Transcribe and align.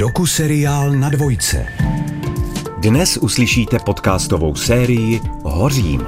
Doku 0.00 0.26
seriál 0.26 0.90
na 0.90 1.08
dvojce. 1.08 1.66
Dnes 2.78 3.16
uslyšíte 3.16 3.78
podcastovou 3.78 4.54
sérii 4.54 5.20
Hořím. 5.42 6.06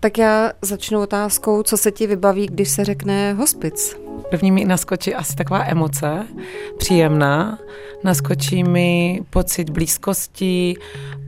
Tak 0.00 0.18
já 0.18 0.52
začnu 0.62 1.00
otázkou, 1.00 1.62
co 1.62 1.76
se 1.76 1.90
ti 1.90 2.06
vybaví, 2.06 2.46
když 2.46 2.68
se 2.68 2.84
řekne 2.84 3.32
hospic? 3.32 3.96
První 4.30 4.50
mi 4.50 4.64
naskočí 4.64 5.14
asi 5.14 5.36
taková 5.36 5.64
emoce, 5.64 6.26
příjemná. 6.78 7.58
Naskočí 8.04 8.64
mi 8.64 9.20
pocit 9.30 9.70
blízkosti, 9.70 10.76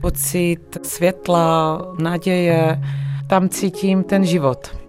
pocit 0.01 0.77
světla, 0.83 1.81
naděje. 1.99 2.81
Tam 3.27 3.49
cítím 3.49 4.03
ten 4.03 4.25
život. 4.25 4.86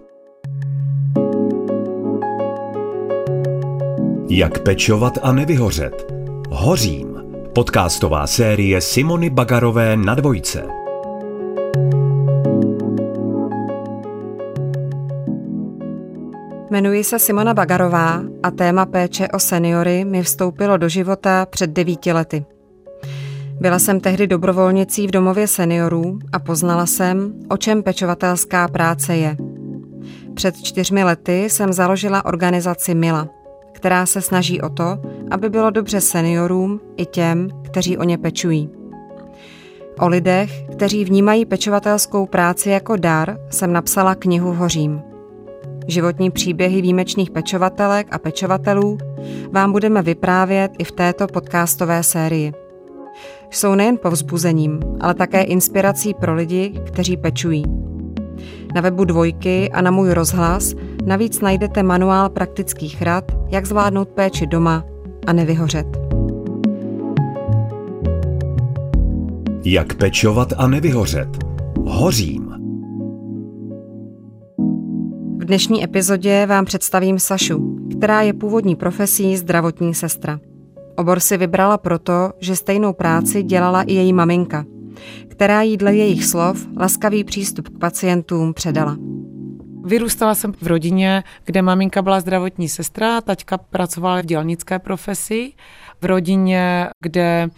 Jak 4.31 4.59
pečovat 4.59 5.13
a 5.21 5.31
nevyhořet. 5.31 6.13
Hořím. 6.49 7.23
Podcastová 7.55 8.27
série 8.27 8.81
Simony 8.81 9.29
Bagarové 9.29 9.97
na 9.97 10.15
dvojce. 10.15 10.63
Jmenuji 16.69 17.03
se 17.03 17.19
Simona 17.19 17.53
Bagarová 17.53 18.21
a 18.43 18.51
téma 18.51 18.85
péče 18.85 19.27
o 19.27 19.39
seniory 19.39 20.05
mi 20.05 20.23
vstoupilo 20.23 20.77
do 20.77 20.89
života 20.89 21.45
před 21.45 21.69
devíti 21.69 22.13
lety. 22.13 22.45
Byla 23.59 23.79
jsem 23.79 23.99
tehdy 23.99 24.27
dobrovolnicí 24.27 25.07
v 25.07 25.11
domově 25.11 25.47
seniorů 25.47 26.19
a 26.31 26.39
poznala 26.39 26.85
jsem, 26.85 27.33
o 27.49 27.57
čem 27.57 27.83
pečovatelská 27.83 28.67
práce 28.67 29.17
je. 29.17 29.37
Před 30.33 30.57
čtyřmi 30.57 31.03
lety 31.03 31.43
jsem 31.43 31.73
založila 31.73 32.25
organizaci 32.25 32.95
Mila, 32.95 33.27
která 33.79 34.05
se 34.05 34.21
snaží 34.21 34.61
o 34.61 34.69
to, 34.69 34.97
aby 35.31 35.49
bylo 35.49 35.69
dobře 35.69 36.01
seniorům 36.01 36.81
i 36.97 37.05
těm, 37.05 37.49
kteří 37.63 37.97
o 37.97 38.03
ně 38.03 38.17
pečují. 38.17 38.69
O 39.99 40.07
lidech, 40.07 40.63
kteří 40.71 41.05
vnímají 41.05 41.45
pečovatelskou 41.45 42.25
práci 42.25 42.69
jako 42.69 42.95
dar, 42.95 43.37
jsem 43.49 43.73
napsala 43.73 44.15
knihu 44.15 44.53
Hořím. 44.53 45.01
Životní 45.87 46.31
příběhy 46.31 46.81
výjimečných 46.81 47.31
pečovatelek 47.31 48.07
a 48.11 48.17
pečovatelů 48.17 48.97
vám 49.51 49.71
budeme 49.71 50.01
vyprávět 50.01 50.71
i 50.77 50.83
v 50.83 50.91
této 50.91 51.27
podcastové 51.27 52.03
sérii. 52.03 52.53
Jsou 53.49 53.75
nejen 53.75 53.97
povzbuzením, 53.97 54.79
ale 54.99 55.13
také 55.13 55.41
inspirací 55.41 56.13
pro 56.13 56.35
lidi, 56.35 56.81
kteří 56.85 57.17
pečují. 57.17 57.63
Na 58.75 58.81
webu 58.81 59.05
Dvojky 59.05 59.69
a 59.71 59.81
na 59.81 59.91
můj 59.91 60.13
rozhlas 60.13 60.73
navíc 61.09 61.41
najdete 61.41 61.83
manuál 61.83 62.29
praktických 62.29 63.01
rad, 63.01 63.31
jak 63.49 63.65
zvládnout 63.65 64.09
péči 64.09 64.47
doma 64.47 64.85
a 65.27 65.33
nevyhořet. 65.33 65.87
Jak 69.65 69.93
pečovat 69.93 70.53
a 70.57 70.67
nevyhořet. 70.67 71.29
Hořím. 71.85 72.49
V 75.37 75.45
dnešní 75.45 75.83
epizodě 75.83 76.45
vám 76.45 76.65
představím 76.65 77.19
Sašu, 77.19 77.77
která 77.97 78.21
je 78.21 78.33
původní 78.33 78.75
profesí 78.75 79.37
zdravotní 79.37 79.93
sestra. 79.93 80.39
Obor 80.95 81.19
si 81.19 81.37
vybrala 81.37 81.77
proto, 81.77 82.31
že 82.39 82.55
stejnou 82.55 82.93
práci 82.93 83.43
dělala 83.43 83.81
i 83.81 83.93
její 83.93 84.13
maminka, 84.13 84.65
která 85.27 85.61
jí 85.61 85.77
dle 85.77 85.95
jejich 85.95 86.25
slov 86.25 86.67
laskavý 86.77 87.23
přístup 87.23 87.69
k 87.69 87.79
pacientům 87.79 88.53
předala. 88.53 88.97
Vyrůstala 89.83 90.35
jsem 90.35 90.53
v 90.53 90.67
rodině, 90.67 91.23
kde 91.45 91.61
maminka 91.61 92.01
byla 92.01 92.19
zdravotní 92.19 92.69
sestra, 92.69 93.21
taťka 93.21 93.57
pracovala 93.57 94.21
v 94.21 94.25
dělnické 94.25 94.79
profesi, 94.79 95.53
v 96.01 96.05
rodině, 96.05 96.87
kde 97.01 97.49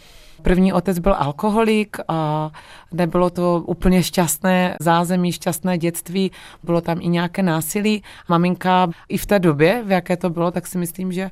První 0.42 0.74
otec 0.74 1.00
byl 1.00 1.16
alkoholik 1.18 1.98
a 2.08 2.52
nebylo 2.92 3.30
to 3.30 3.64
úplně 3.66 4.04
šťastné 4.04 4.78
zázemí, 4.82 5.32
šťastné 5.32 5.78
dětství, 5.78 6.32
bylo 6.64 6.82
tam 6.82 6.98
i 7.02 7.08
nějaké 7.08 7.44
násilí. 7.44 8.04
Maminka 8.30 8.90
i 9.10 9.18
v 9.18 9.26
té 9.26 9.40
době, 9.40 9.84
v 9.86 9.92
jaké 9.92 10.18
to 10.18 10.30
bylo, 10.30 10.52
tak 10.52 10.68
si 10.68 10.78
myslím, 10.78 11.12
že 11.12 11.30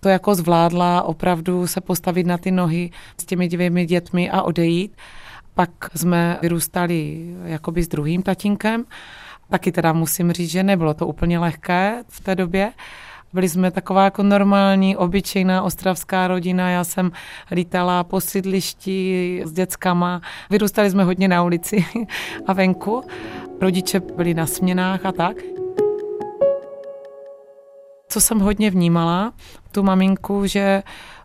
to 0.00 0.08
jako 0.08 0.34
zvládla 0.34 1.02
opravdu 1.02 1.66
se 1.66 1.80
postavit 1.80 2.26
na 2.26 2.38
ty 2.38 2.50
nohy 2.50 2.90
s 3.20 3.24
těmi 3.24 3.48
dvěmi 3.48 3.86
dětmi 3.86 4.30
a 4.30 4.42
odejít. 4.42 4.96
Pak 5.54 5.70
jsme 5.94 6.38
vyrůstali 6.42 7.26
jakoby 7.44 7.82
s 7.82 7.88
druhým 7.88 8.22
tatínkem. 8.22 8.84
Taky 9.52 9.72
teda 9.72 9.92
musím 9.92 10.32
říct, 10.32 10.50
že 10.50 10.62
nebylo 10.62 10.94
to 10.94 11.06
úplně 11.06 11.38
lehké 11.38 12.04
v 12.08 12.20
té 12.20 12.34
době. 12.34 12.72
Byli 13.32 13.48
jsme 13.48 13.70
taková 13.70 14.04
jako 14.04 14.22
normální, 14.22 14.96
obyčejná 14.96 15.62
ostravská 15.62 16.28
rodina. 16.28 16.70
Já 16.70 16.84
jsem 16.84 17.12
lítala 17.50 18.04
po 18.04 18.20
sídlišti 18.20 19.42
s 19.44 19.52
dětskama. 19.52 20.20
Vyrůstali 20.50 20.90
jsme 20.90 21.04
hodně 21.04 21.28
na 21.28 21.42
ulici 21.42 21.84
a 22.46 22.52
venku. 22.52 23.04
Rodiče 23.60 24.00
byli 24.00 24.34
na 24.34 24.46
směnách 24.46 25.06
a 25.06 25.12
tak. 25.12 25.36
Co 28.08 28.20
jsem 28.20 28.40
hodně 28.40 28.70
vnímala, 28.70 29.32
tu 29.72 29.82
maminku, 29.82 30.46
že 30.46 30.82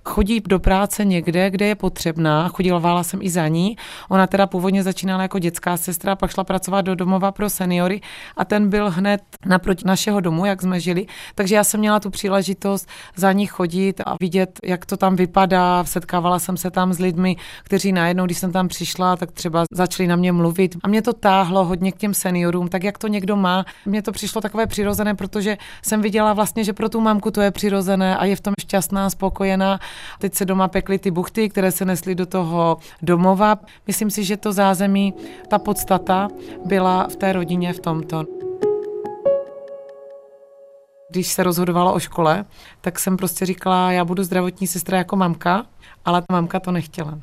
chodí 0.07 0.41
do 0.47 0.59
práce 0.59 1.05
někde, 1.05 1.49
kde 1.49 1.65
je 1.65 1.75
potřebná. 1.75 2.47
Chodila 2.47 3.03
jsem 3.03 3.19
i 3.21 3.29
za 3.29 3.47
ní. 3.47 3.77
Ona 4.09 4.27
teda 4.27 4.47
původně 4.47 4.83
začínala 4.83 5.21
jako 5.21 5.39
dětská 5.39 5.77
sestra, 5.77 6.15
pak 6.15 6.31
šla 6.31 6.43
pracovat 6.43 6.81
do 6.81 6.95
domova 6.95 7.31
pro 7.31 7.49
seniory 7.49 8.01
a 8.37 8.45
ten 8.45 8.69
byl 8.69 8.89
hned 8.89 9.21
naproti 9.45 9.83
našeho 9.85 10.19
domu, 10.19 10.45
jak 10.45 10.61
jsme 10.61 10.79
žili. 10.79 11.05
Takže 11.35 11.55
já 11.55 11.63
jsem 11.63 11.79
měla 11.79 11.99
tu 11.99 12.09
příležitost 12.09 12.89
za 13.15 13.31
ní 13.31 13.45
chodit 13.45 14.01
a 14.05 14.15
vidět, 14.19 14.59
jak 14.65 14.85
to 14.85 14.97
tam 14.97 15.15
vypadá. 15.15 15.83
Setkávala 15.83 16.39
jsem 16.39 16.57
se 16.57 16.71
tam 16.71 16.93
s 16.93 16.99
lidmi, 16.99 17.35
kteří 17.63 17.91
najednou, 17.91 18.25
když 18.25 18.37
jsem 18.37 18.51
tam 18.51 18.67
přišla, 18.67 19.15
tak 19.15 19.31
třeba 19.31 19.63
začali 19.71 20.07
na 20.07 20.15
mě 20.15 20.31
mluvit. 20.31 20.77
A 20.83 20.87
mě 20.87 21.01
to 21.01 21.13
táhlo 21.13 21.65
hodně 21.65 21.91
k 21.91 21.97
těm 21.97 22.13
seniorům, 22.13 22.67
tak 22.67 22.83
jak 22.83 22.97
to 22.97 23.07
někdo 23.07 23.35
má. 23.35 23.65
Mně 23.85 24.01
to 24.01 24.11
přišlo 24.11 24.41
takové 24.41 24.67
přirozené, 24.67 25.15
protože 25.15 25.57
jsem 25.81 26.01
viděla 26.01 26.33
vlastně, 26.33 26.63
že 26.63 26.73
pro 26.73 26.89
tu 26.89 27.01
mamku 27.01 27.31
to 27.31 27.41
je 27.41 27.51
přirozené 27.51 28.17
a 28.17 28.25
je 28.25 28.35
v 28.35 28.41
tom 28.41 28.53
šťastná, 28.61 29.09
spokojená 29.09 29.79
Teď 30.19 30.33
se 30.35 30.45
doma 30.45 30.67
pekly 30.67 30.99
ty 30.99 31.11
buchty, 31.11 31.49
které 31.49 31.71
se 31.71 31.85
nesly 31.85 32.15
do 32.15 32.25
toho 32.25 32.77
domova. 33.01 33.55
Myslím 33.87 34.11
si, 34.11 34.23
že 34.23 34.37
to 34.37 34.53
zázemí, 34.53 35.13
ta 35.47 35.59
podstata 35.59 36.27
byla 36.65 37.07
v 37.07 37.15
té 37.15 37.33
rodině 37.33 37.73
v 37.73 37.79
tomto. 37.79 38.25
Když 41.09 41.27
se 41.27 41.43
rozhodovalo 41.43 41.93
o 41.93 41.99
škole, 41.99 42.45
tak 42.81 42.99
jsem 42.99 43.17
prostě 43.17 43.45
říkala, 43.45 43.91
já 43.91 44.05
budu 44.05 44.23
zdravotní 44.23 44.67
sestra 44.67 44.97
jako 44.97 45.15
mamka, 45.15 45.65
ale 46.05 46.21
ta 46.21 46.33
mamka 46.33 46.59
to 46.59 46.71
nechtěla 46.71 47.19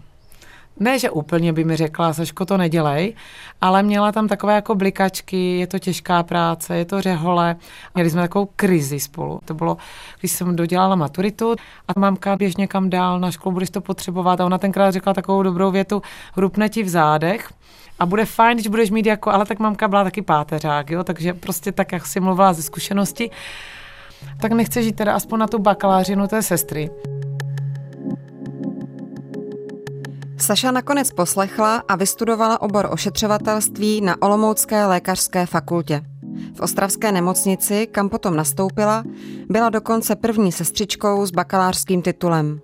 ne, 0.81 0.99
že 0.99 1.11
úplně 1.11 1.53
by 1.53 1.65
mi 1.65 1.77
řekla, 1.77 2.13
Saško, 2.13 2.45
to 2.45 2.57
nedělej, 2.57 3.15
ale 3.61 3.83
měla 3.83 4.13
tam 4.13 4.29
takové 4.29 4.55
jako 4.55 4.75
blikačky, 4.75 5.59
je 5.59 5.67
to 5.67 5.79
těžká 5.79 6.23
práce, 6.23 6.77
je 6.77 6.85
to 6.85 7.01
řehole. 7.01 7.57
Měli 7.95 8.11
jsme 8.11 8.23
takovou 8.23 8.49
krizi 8.57 9.01
spolu. 9.01 9.41
To 9.45 9.55
bylo, 9.55 9.77
když 10.21 10.33
jsem 10.33 10.57
dodělala 10.57 10.97
maturitu 10.97 11.55
a 11.89 12.01
mamka 12.01 12.37
běž 12.37 12.57
někam 12.57 12.91
dál 12.91 13.21
na 13.21 13.31
školu, 13.31 13.53
budeš 13.53 13.71
to 13.71 13.81
potřebovat. 13.81 14.41
A 14.41 14.47
ona 14.47 14.59
tenkrát 14.59 14.91
řekla 14.91 15.15
takovou 15.15 15.43
dobrou 15.43 15.71
větu, 15.71 16.03
hrupne 16.35 16.69
ti 16.69 16.83
v 16.83 16.89
zádech, 16.89 17.49
a 17.99 18.07
bude 18.07 18.25
fajn, 18.25 18.57
když 18.57 18.69
budeš 18.69 18.91
mít 18.91 19.07
jako, 19.07 19.31
ale 19.31 19.47
tak 19.47 19.59
mamka 19.59 19.89
byla 19.89 20.05
taky 20.05 20.23
páteřák, 20.23 20.91
jo, 20.91 21.05
takže 21.05 21.35
prostě 21.35 21.73
tak, 21.73 21.93
jak 21.93 22.07
si 22.07 22.21
mluvila 22.21 22.53
ze 22.53 22.63
zkušenosti, 22.63 23.31
tak 24.41 24.53
nechce 24.53 24.83
žít 24.83 24.97
teda 24.97 25.15
aspoň 25.15 25.39
na 25.39 25.47
tu 25.47 25.59
bakalářinu 25.59 26.27
té 26.27 26.43
sestry. 26.43 26.91
Saša 30.39 30.71
nakonec 30.71 31.13
poslechla 31.13 31.83
a 31.89 31.97
vystudovala 31.97 32.63
obor 32.63 32.89
ošetřovatelství 32.91 34.01
na 34.01 34.23
Olomoucké 34.23 34.87
lékařské 34.87 35.47
fakultě. 35.47 36.03
V 36.55 36.61
ostravské 36.61 37.13
nemocnici, 37.13 37.87
kam 37.87 38.09
potom 38.09 38.37
nastoupila, 38.37 39.05
byla 39.49 39.71
dokonce 39.71 40.17
první 40.17 40.53
sestřičkou 40.53 41.27
s 41.27 41.31
bakalářským 41.31 42.03
titulem. 42.03 42.61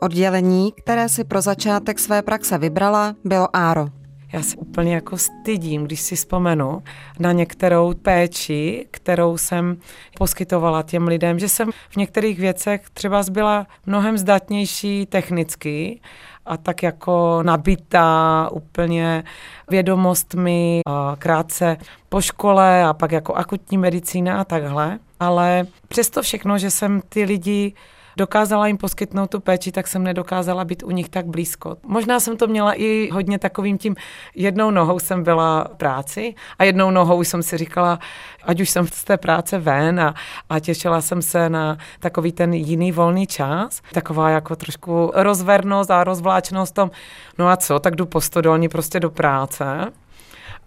Oddělení, 0.00 0.72
které 0.72 1.08
si 1.08 1.24
pro 1.24 1.40
začátek 1.40 1.98
své 1.98 2.22
praxe 2.22 2.58
vybrala, 2.58 3.14
bylo 3.24 3.56
Áro. 3.56 4.01
Já 4.32 4.42
se 4.42 4.56
úplně 4.56 4.94
jako 4.94 5.18
stydím, 5.18 5.84
když 5.84 6.00
si 6.00 6.16
vzpomenu 6.16 6.82
na 7.18 7.32
některou 7.32 7.94
péči, 7.94 8.86
kterou 8.90 9.38
jsem 9.38 9.76
poskytovala 10.18 10.82
těm 10.82 11.08
lidem, 11.08 11.38
že 11.38 11.48
jsem 11.48 11.70
v 11.90 11.96
některých 11.96 12.38
věcech 12.38 12.90
třeba 12.92 13.22
byla 13.30 13.66
mnohem 13.86 14.18
zdatnější 14.18 15.06
technicky 15.06 16.00
a 16.46 16.56
tak 16.56 16.82
jako 16.82 17.42
nabitá 17.42 18.48
úplně 18.52 19.24
vědomostmi 19.70 20.80
a 20.86 21.16
krátce 21.18 21.76
po 22.08 22.20
škole 22.20 22.84
a 22.84 22.92
pak 22.92 23.12
jako 23.12 23.34
akutní 23.34 23.78
medicína 23.78 24.40
a 24.40 24.44
takhle. 24.44 24.98
Ale 25.20 25.66
přesto 25.88 26.22
všechno, 26.22 26.58
že 26.58 26.70
jsem 26.70 27.02
ty 27.08 27.24
lidi 27.24 27.74
dokázala 28.16 28.66
jim 28.66 28.76
poskytnout 28.76 29.30
tu 29.30 29.40
péči, 29.40 29.72
tak 29.72 29.86
jsem 29.86 30.02
nedokázala 30.02 30.64
být 30.64 30.82
u 30.82 30.90
nich 30.90 31.08
tak 31.08 31.26
blízko. 31.26 31.76
Možná 31.86 32.20
jsem 32.20 32.36
to 32.36 32.46
měla 32.46 32.72
i 32.72 33.08
hodně 33.12 33.38
takovým 33.38 33.78
tím, 33.78 33.96
jednou 34.34 34.70
nohou 34.70 34.98
jsem 34.98 35.22
byla 35.22 35.64
v 35.72 35.76
práci 35.76 36.34
a 36.58 36.64
jednou 36.64 36.90
nohou 36.90 37.24
jsem 37.24 37.42
si 37.42 37.58
říkala, 37.58 37.98
ať 38.44 38.60
už 38.60 38.70
jsem 38.70 38.86
z 38.86 39.04
té 39.04 39.16
práce 39.16 39.58
ven 39.58 40.00
a, 40.00 40.14
a 40.48 40.60
těšila 40.60 41.00
jsem 41.00 41.22
se 41.22 41.48
na 41.48 41.78
takový 42.00 42.32
ten 42.32 42.52
jiný 42.52 42.92
volný 42.92 43.26
čas, 43.26 43.82
taková 43.92 44.30
jako 44.30 44.56
trošku 44.56 45.12
rozvernost 45.14 45.90
a 45.90 46.04
rozvláčnost 46.04 46.74
tom, 46.74 46.90
no 47.38 47.48
a 47.48 47.56
co, 47.56 47.78
tak 47.78 47.96
jdu 47.96 48.06
po 48.06 48.20
stodolní 48.20 48.68
prostě 48.68 49.00
do 49.00 49.10
práce, 49.10 49.92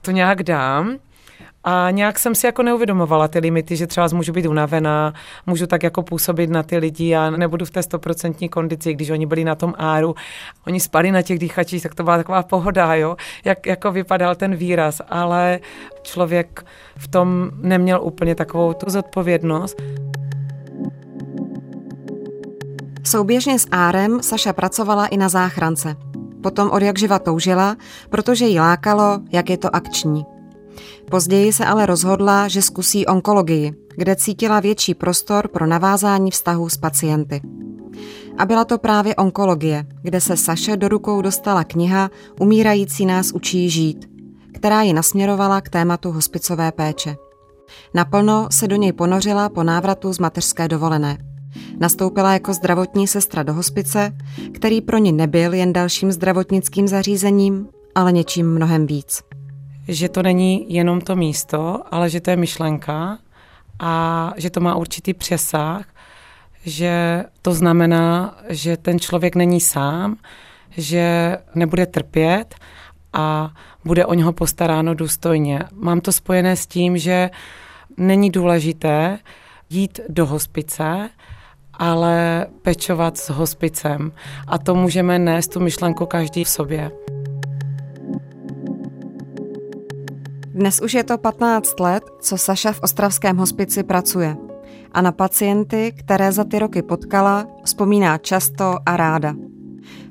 to 0.02 0.12
nějak 0.12 0.44
dám. 0.44 0.98
A 1.68 1.92
nějak 1.92 2.20
jsem 2.20 2.36
si 2.36 2.46
jako 2.46 2.64
neuvědomovala 2.64 3.28
ty 3.28 3.40
limity, 3.40 3.76
že 3.76 3.88
třeba 3.88 4.08
můžu 4.14 4.34
být 4.34 4.46
unavená, 4.46 5.14
můžu 5.46 5.68
tak 5.68 5.84
jako 5.84 6.04
působit 6.04 6.50
na 6.50 6.64
ty 6.64 6.78
lidi 6.78 7.16
a 7.16 7.30
nebudu 7.30 7.66
v 7.66 7.72
té 7.72 7.84
stoprocentní 7.84 8.50
kondici, 8.50 8.94
když 8.94 9.10
oni 9.10 9.26
byli 9.26 9.44
na 9.44 9.56
tom 9.56 9.74
áru, 9.78 10.16
oni 10.68 10.80
spali 10.80 11.12
na 11.12 11.22
těch 11.22 11.40
dýchačích, 11.40 11.84
tak 11.84 11.96
to 11.96 12.04
byla 12.04 12.18
taková 12.18 12.44
pohoda, 12.44 12.96
jo, 12.96 13.18
jak 13.46 13.66
jako 13.66 13.92
vypadal 13.92 14.36
ten 14.36 14.56
výraz, 14.56 15.02
ale 15.10 15.60
člověk 16.02 16.66
v 16.98 17.08
tom 17.08 17.52
neměl 17.62 18.02
úplně 18.04 18.36
takovou 18.36 18.74
tu 18.74 18.90
zodpovědnost. 18.90 19.82
Souběžně 23.04 23.60
s 23.60 23.68
Árem 23.72 24.24
Saša 24.24 24.54
pracovala 24.54 25.06
i 25.06 25.18
na 25.18 25.30
záchrance. 25.30 25.96
Potom 26.44 26.70
od 26.72 26.82
jak 26.82 27.00
živa 27.00 27.20
toužila, 27.20 27.76
protože 28.10 28.46
jí 28.46 28.60
lákalo, 28.60 29.20
jak 29.32 29.50
je 29.50 29.58
to 29.58 29.76
akční. 29.76 30.35
Později 31.12 31.54
se 31.54 31.66
ale 31.66 31.86
rozhodla, 31.86 32.48
že 32.48 32.62
zkusí 32.62 33.06
onkologii, 33.06 33.74
kde 33.98 34.16
cítila 34.16 34.60
větší 34.60 34.94
prostor 34.94 35.48
pro 35.48 35.68
navázání 35.68 36.32
vztahů 36.32 36.70
s 36.70 36.78
pacienty. 36.78 37.42
A 38.38 38.46
byla 38.46 38.66
to 38.66 38.78
právě 38.78 39.16
onkologie, 39.16 39.86
kde 40.02 40.22
se 40.22 40.38
Saše 40.38 40.78
do 40.78 40.88
rukou 40.88 41.22
dostala 41.22 41.64
kniha 41.64 42.10
Umírající 42.40 43.06
nás 43.06 43.32
učí 43.32 43.70
žít, 43.70 44.10
která 44.54 44.82
ji 44.82 44.94
nasměrovala 44.94 45.62
k 45.62 45.70
tématu 45.70 46.12
hospicové 46.12 46.72
péče. 46.72 47.16
Naplno 47.94 48.48
se 48.52 48.68
do 48.68 48.76
něj 48.76 48.94
ponořila 48.94 49.50
po 49.50 49.64
návratu 49.64 50.14
z 50.14 50.20
mateřské 50.20 50.68
dovolené. 50.68 51.18
Nastoupila 51.80 52.34
jako 52.34 52.54
zdravotní 52.54 53.08
sestra 53.08 53.44
do 53.44 53.54
hospice, 53.54 54.18
který 54.54 54.82
pro 54.82 54.98
ní 54.98 55.12
nebyl 55.12 55.54
jen 55.54 55.74
dalším 55.74 56.12
zdravotnickým 56.12 56.88
zařízením, 56.88 57.68
ale 57.96 58.12
něčím 58.12 58.52
mnohem 58.52 58.86
víc 58.86 59.35
že 59.88 60.10
to 60.10 60.24
není 60.24 60.74
jenom 60.74 61.02
to 61.02 61.16
místo, 61.16 61.82
ale 61.92 62.10
že 62.10 62.22
to 62.22 62.30
je 62.30 62.36
myšlenka 62.36 63.18
a 63.80 64.34
že 64.38 64.50
to 64.50 64.60
má 64.60 64.76
určitý 64.76 65.14
přesah, 65.14 65.86
že 66.66 67.24
to 67.42 67.54
znamená, 67.54 68.38
že 68.50 68.78
ten 68.78 69.00
člověk 69.00 69.36
není 69.36 69.62
sám, 69.62 70.16
že 70.78 71.38
nebude 71.56 71.86
trpět 71.86 72.56
a 73.14 73.52
bude 73.86 74.06
o 74.06 74.14
něho 74.14 74.34
postaráno 74.34 74.94
důstojně. 74.94 75.60
Mám 75.74 76.02
to 76.02 76.12
spojené 76.12 76.56
s 76.56 76.68
tím, 76.68 76.98
že 76.98 77.30
není 77.98 78.30
důležité 78.30 79.20
jít 79.70 80.00
do 80.10 80.26
hospice, 80.26 81.10
ale 81.74 82.46
pečovat 82.62 83.18
s 83.18 83.30
hospicem. 83.30 84.12
A 84.48 84.58
to 84.58 84.76
můžeme 84.76 85.20
nést 85.20 85.48
tu 85.48 85.60
myšlenku 85.60 86.06
každý 86.06 86.44
v 86.44 86.50
sobě. 86.50 86.92
Dnes 90.56 90.82
už 90.82 90.94
je 90.94 91.04
to 91.04 91.18
15 91.18 91.80
let, 91.80 92.04
co 92.20 92.38
Saša 92.38 92.72
v 92.72 92.80
Ostravském 92.80 93.38
hospici 93.38 93.84
pracuje. 93.84 94.38
A 94.92 95.02
na 95.02 95.12
pacienty, 95.12 95.94
které 96.00 96.32
za 96.32 96.44
ty 96.44 96.60
roky 96.60 96.82
potkala, 96.82 97.48
vzpomíná 97.64 98.18
často 98.18 98.78
a 98.86 98.98
ráda. 98.98 99.36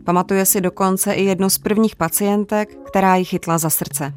Pamatuje 0.04 0.46
si 0.46 0.60
dokonce 0.60 1.12
i 1.12 1.24
jednu 1.24 1.50
z 1.50 1.58
prvních 1.58 1.96
pacientek, 1.96 2.76
která 2.86 3.16
ji 3.16 3.24
chytla 3.24 3.58
za 3.58 3.70
srdce. 3.70 4.14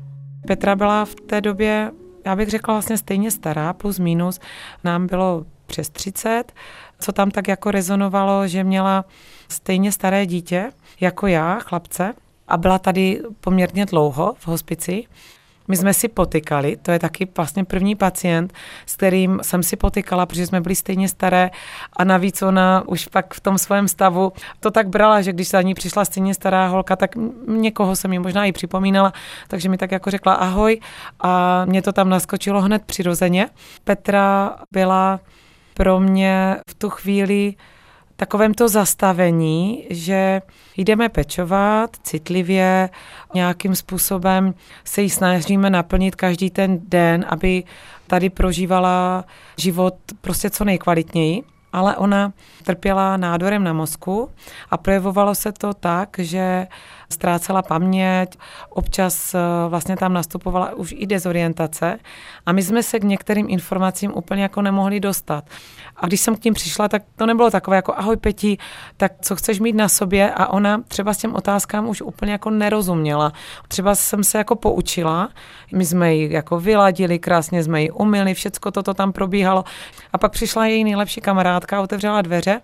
Petra 0.47 0.75
byla 0.75 1.06
v 1.06 1.15
té 1.15 1.41
době, 1.41 1.91
já 2.25 2.35
bych 2.35 2.50
řekla 2.50 2.73
vlastně 2.73 2.97
stejně 2.97 3.31
stará, 3.31 3.73
plus 3.73 4.00
minus. 4.00 4.39
Nám 4.83 5.07
bylo 5.07 5.45
přes 5.65 5.89
30, 5.89 6.44
co 7.00 7.12
tam 7.12 7.31
tak 7.31 7.47
jako 7.47 7.71
rezonovalo, 7.71 8.47
že 8.47 8.63
měla 8.63 9.06
stejně 9.50 9.91
staré 9.91 10.25
dítě 10.25 10.71
jako 11.00 11.27
já, 11.27 11.59
chlapce, 11.59 12.13
a 12.47 12.57
byla 12.57 12.80
tady 12.80 13.21
poměrně 13.41 13.85
dlouho 13.85 14.33
v 14.39 14.47
hospici. 14.47 15.03
My 15.67 15.77
jsme 15.77 15.93
si 15.93 16.07
potykali, 16.07 16.77
to 16.81 16.91
je 16.91 16.99
taky 16.99 17.27
vlastně 17.37 17.65
první 17.65 17.95
pacient, 17.95 18.53
s 18.85 18.95
kterým 18.95 19.39
jsem 19.41 19.63
si 19.63 19.75
potykala, 19.75 20.25
protože 20.25 20.47
jsme 20.47 20.61
byli 20.61 20.75
stejně 20.75 21.09
staré 21.09 21.51
a 21.93 22.03
navíc 22.03 22.41
ona 22.41 22.83
už 22.85 23.07
pak 23.07 23.33
v 23.33 23.39
tom 23.39 23.57
svém 23.57 23.87
stavu 23.87 24.33
to 24.59 24.71
tak 24.71 24.87
brala, 24.87 25.21
že 25.21 25.33
když 25.33 25.49
za 25.49 25.61
ní 25.61 25.73
přišla 25.73 26.05
stejně 26.05 26.33
stará 26.33 26.67
holka, 26.67 26.95
tak 26.95 27.15
někoho 27.47 27.95
jsem 27.95 28.11
mi 28.11 28.19
možná 28.19 28.45
i 28.45 28.51
připomínala, 28.51 29.13
takže 29.47 29.69
mi 29.69 29.77
tak 29.77 29.91
jako 29.91 30.11
řekla 30.11 30.33
ahoj 30.33 30.79
a 31.19 31.65
mě 31.65 31.81
to 31.81 31.91
tam 31.91 32.09
naskočilo 32.09 32.61
hned 32.61 32.83
přirozeně. 32.85 33.49
Petra 33.83 34.55
byla 34.71 35.19
pro 35.73 35.99
mě 35.99 36.55
v 36.69 36.73
tu 36.73 36.89
chvíli 36.89 37.53
takovém 38.17 38.53
to 38.53 38.69
zastavení, 38.69 39.87
že 39.89 40.41
jdeme 40.77 41.09
pečovat 41.09 41.89
citlivě, 42.03 42.89
nějakým 43.33 43.75
způsobem 43.75 44.53
se 44.83 45.01
jí 45.01 45.09
snažíme 45.09 45.69
naplnit 45.69 46.15
každý 46.15 46.49
ten 46.49 46.79
den, 46.87 47.25
aby 47.29 47.63
tady 48.07 48.29
prožívala 48.29 49.25
život 49.57 49.95
prostě 50.21 50.49
co 50.49 50.65
nejkvalitněji 50.65 51.43
ale 51.73 51.97
ona 51.97 52.33
trpěla 52.63 53.17
nádorem 53.17 53.63
na 53.63 53.73
mozku 53.73 54.29
a 54.69 54.77
projevovalo 54.77 55.35
se 55.35 55.51
to 55.51 55.73
tak, 55.73 56.09
že 56.19 56.67
ztrácela 57.09 57.61
paměť, 57.61 58.37
občas 58.69 59.35
eh, 59.35 59.39
vlastně 59.69 59.97
tam 59.97 60.13
nastupovala 60.13 60.75
už 60.75 60.93
i 60.97 61.07
dezorientace 61.07 61.99
a 62.45 62.51
my 62.51 62.63
jsme 62.63 62.83
se 62.83 62.99
k 62.99 63.03
některým 63.03 63.49
informacím 63.49 64.11
úplně 64.15 64.43
jako 64.43 64.61
nemohli 64.61 64.99
dostat. 64.99 65.43
A 65.99 66.07
když 66.07 66.21
jsem 66.21 66.35
k 66.35 66.39
tím 66.39 66.53
přišla, 66.53 66.88
tak 66.88 67.03
to 67.15 67.25
nebylo 67.25 67.51
takové 67.51 67.75
jako 67.75 67.94
ahoj 67.97 68.17
Peti, 68.17 68.57
tak 68.97 69.11
co 69.21 69.35
chceš 69.35 69.59
mít 69.59 69.75
na 69.75 69.89
sobě 69.89 70.31
a 70.31 70.47
ona 70.47 70.81
třeba 70.88 71.13
s 71.13 71.17
těm 71.17 71.35
otázkám 71.35 71.88
už 71.88 72.01
úplně 72.01 72.31
jako 72.31 72.49
nerozuměla. 72.49 73.33
Třeba 73.67 73.95
jsem 73.95 74.23
se 74.23 74.38
jako 74.38 74.55
poučila, 74.55 75.29
my 75.73 75.85
jsme 75.85 76.15
ji 76.15 76.33
jako 76.33 76.59
vyladili, 76.59 77.19
krásně 77.19 77.63
jsme 77.63 77.81
ji 77.81 77.91
umyli, 77.91 78.33
všecko 78.33 78.71
toto 78.71 78.94
tam 78.94 79.11
probíhalo 79.11 79.63
a 80.13 80.17
pak 80.17 80.31
přišla 80.31 80.65
její 80.65 80.83
nejlepší 80.83 81.21
kamarádka, 81.21 81.81
otevřela 81.81 82.21
dveře 82.21 82.61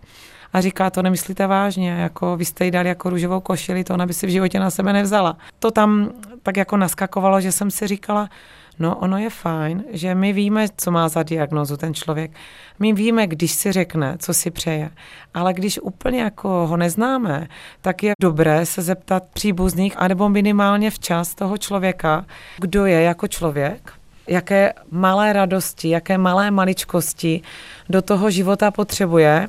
a 0.53 0.61
říká, 0.61 0.89
to 0.89 1.01
nemyslíte 1.01 1.47
vážně, 1.47 1.89
jako 1.89 2.37
vy 2.37 2.45
jste 2.45 2.65
jí 2.65 2.71
dali 2.71 2.89
jako 2.89 3.09
růžovou 3.09 3.39
košili, 3.39 3.83
to 3.83 3.93
ona 3.93 4.05
by 4.05 4.13
si 4.13 4.27
v 4.27 4.29
životě 4.29 4.59
na 4.59 4.69
sebe 4.69 4.93
nevzala. 4.93 5.37
To 5.59 5.71
tam 5.71 6.09
tak 6.43 6.57
jako 6.57 6.77
naskakovalo, 6.77 7.41
že 7.41 7.51
jsem 7.51 7.71
si 7.71 7.87
říkala, 7.87 8.29
No, 8.79 8.95
ono 8.95 9.17
je 9.17 9.29
fajn, 9.29 9.83
že 9.91 10.15
my 10.15 10.33
víme, 10.33 10.67
co 10.77 10.91
má 10.91 11.09
za 11.09 11.23
diagnozu 11.23 11.77
ten 11.77 11.93
člověk. 11.93 12.31
My 12.79 12.93
víme, 12.93 13.27
když 13.27 13.51
si 13.51 13.71
řekne, 13.71 14.15
co 14.19 14.33
si 14.33 14.51
přeje. 14.51 14.89
Ale 15.33 15.53
když 15.53 15.79
úplně 15.79 16.21
jako 16.21 16.49
ho 16.49 16.77
neznáme, 16.77 17.47
tak 17.81 18.03
je 18.03 18.13
dobré 18.21 18.65
se 18.65 18.81
zeptat 18.81 19.23
příbuzných, 19.33 19.93
anebo 19.97 20.29
minimálně 20.29 20.91
včas 20.91 21.35
toho 21.35 21.57
člověka, 21.57 22.25
kdo 22.57 22.85
je 22.85 23.01
jako 23.01 23.27
člověk, 23.27 23.93
jaké 24.27 24.73
malé 24.91 25.33
radosti, 25.33 25.89
jaké 25.89 26.17
malé 26.17 26.51
maličkosti 26.51 27.41
do 27.89 28.01
toho 28.01 28.31
života 28.31 28.71
potřebuje, 28.71 29.47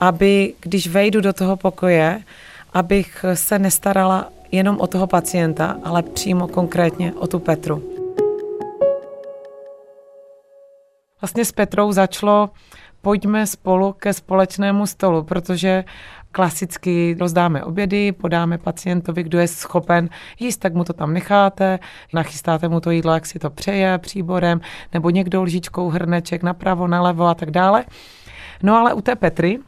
aby 0.00 0.54
když 0.60 0.88
vejdu 0.88 1.20
do 1.20 1.32
toho 1.32 1.56
pokoje, 1.56 2.20
abych 2.72 3.24
se 3.34 3.58
nestarala 3.58 4.28
jenom 4.52 4.80
o 4.80 4.86
toho 4.86 5.06
pacienta, 5.06 5.76
ale 5.84 6.02
přímo 6.02 6.48
konkrétně 6.48 7.12
o 7.12 7.26
tu 7.26 7.38
Petru. 7.38 7.93
Vlastně 11.24 11.44
s 11.44 11.52
Petrou 11.52 11.92
začalo 11.92 12.50
pojďme 13.02 13.46
spolu 13.46 13.92
ke 13.92 14.12
společnému 14.12 14.86
stolu, 14.86 15.22
protože 15.22 15.84
klasicky 16.32 17.16
rozdáme 17.20 17.64
obědy, 17.64 18.12
podáme 18.12 18.58
pacientovi, 18.58 19.22
kdo 19.22 19.38
je 19.38 19.48
schopen 19.48 20.08
jíst, 20.38 20.56
tak 20.56 20.74
mu 20.74 20.84
to 20.84 20.92
tam 20.92 21.12
necháte, 21.14 21.78
nachystáte 22.14 22.68
mu 22.68 22.80
to 22.80 22.90
jídlo, 22.90 23.12
jak 23.12 23.26
si 23.26 23.38
to 23.38 23.50
přeje 23.50 23.98
příborem, 23.98 24.60
nebo 24.92 25.10
někdo 25.10 25.42
lžičkou 25.42 25.88
hrneček 25.88 26.42
napravo, 26.42 26.86
nalevo 26.86 27.26
a 27.26 27.34
tak 27.34 27.50
dále. 27.50 27.84
No 28.62 28.76
ale 28.76 28.94
u 28.94 29.00
té 29.00 29.16
Petry, 29.16 29.58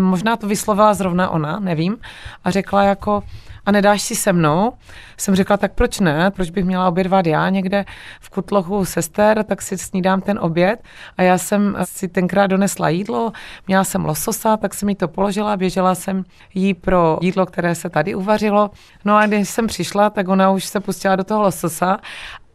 možná 0.00 0.36
to 0.36 0.46
vyslovila 0.46 0.94
zrovna 0.94 1.30
ona, 1.30 1.58
nevím, 1.60 1.96
a 2.44 2.50
řekla 2.50 2.82
jako, 2.82 3.22
a 3.66 3.72
nedáš 3.72 4.02
si 4.02 4.16
se 4.16 4.32
mnou? 4.32 4.72
Jsem 5.16 5.34
řekla, 5.34 5.56
tak 5.56 5.72
proč 5.72 6.00
ne? 6.00 6.30
Proč 6.30 6.50
bych 6.50 6.64
měla 6.64 6.88
obědvat 6.88 7.26
já 7.26 7.48
někde 7.48 7.84
v 8.20 8.30
kutlochu 8.30 8.84
sester, 8.84 9.44
tak 9.44 9.62
si 9.62 9.78
snídám 9.78 10.20
ten 10.20 10.38
oběd. 10.38 10.82
A 11.16 11.22
já 11.22 11.38
jsem 11.38 11.76
si 11.84 12.08
tenkrát 12.08 12.46
donesla 12.46 12.88
jídlo, 12.88 13.32
měla 13.66 13.84
jsem 13.84 14.04
lososa, 14.04 14.56
tak 14.56 14.74
jsem 14.74 14.86
mi 14.86 14.94
to 14.94 15.08
položila, 15.08 15.56
běžela 15.56 15.94
jsem 15.94 16.24
jí 16.54 16.74
pro 16.74 17.18
jídlo, 17.22 17.46
které 17.46 17.74
se 17.74 17.90
tady 17.90 18.14
uvařilo. 18.14 18.70
No 19.04 19.16
a 19.16 19.26
když 19.26 19.48
jsem 19.48 19.66
přišla, 19.66 20.10
tak 20.10 20.28
ona 20.28 20.50
už 20.50 20.64
se 20.64 20.80
pustila 20.80 21.16
do 21.16 21.24
toho 21.24 21.42
lososa 21.42 21.98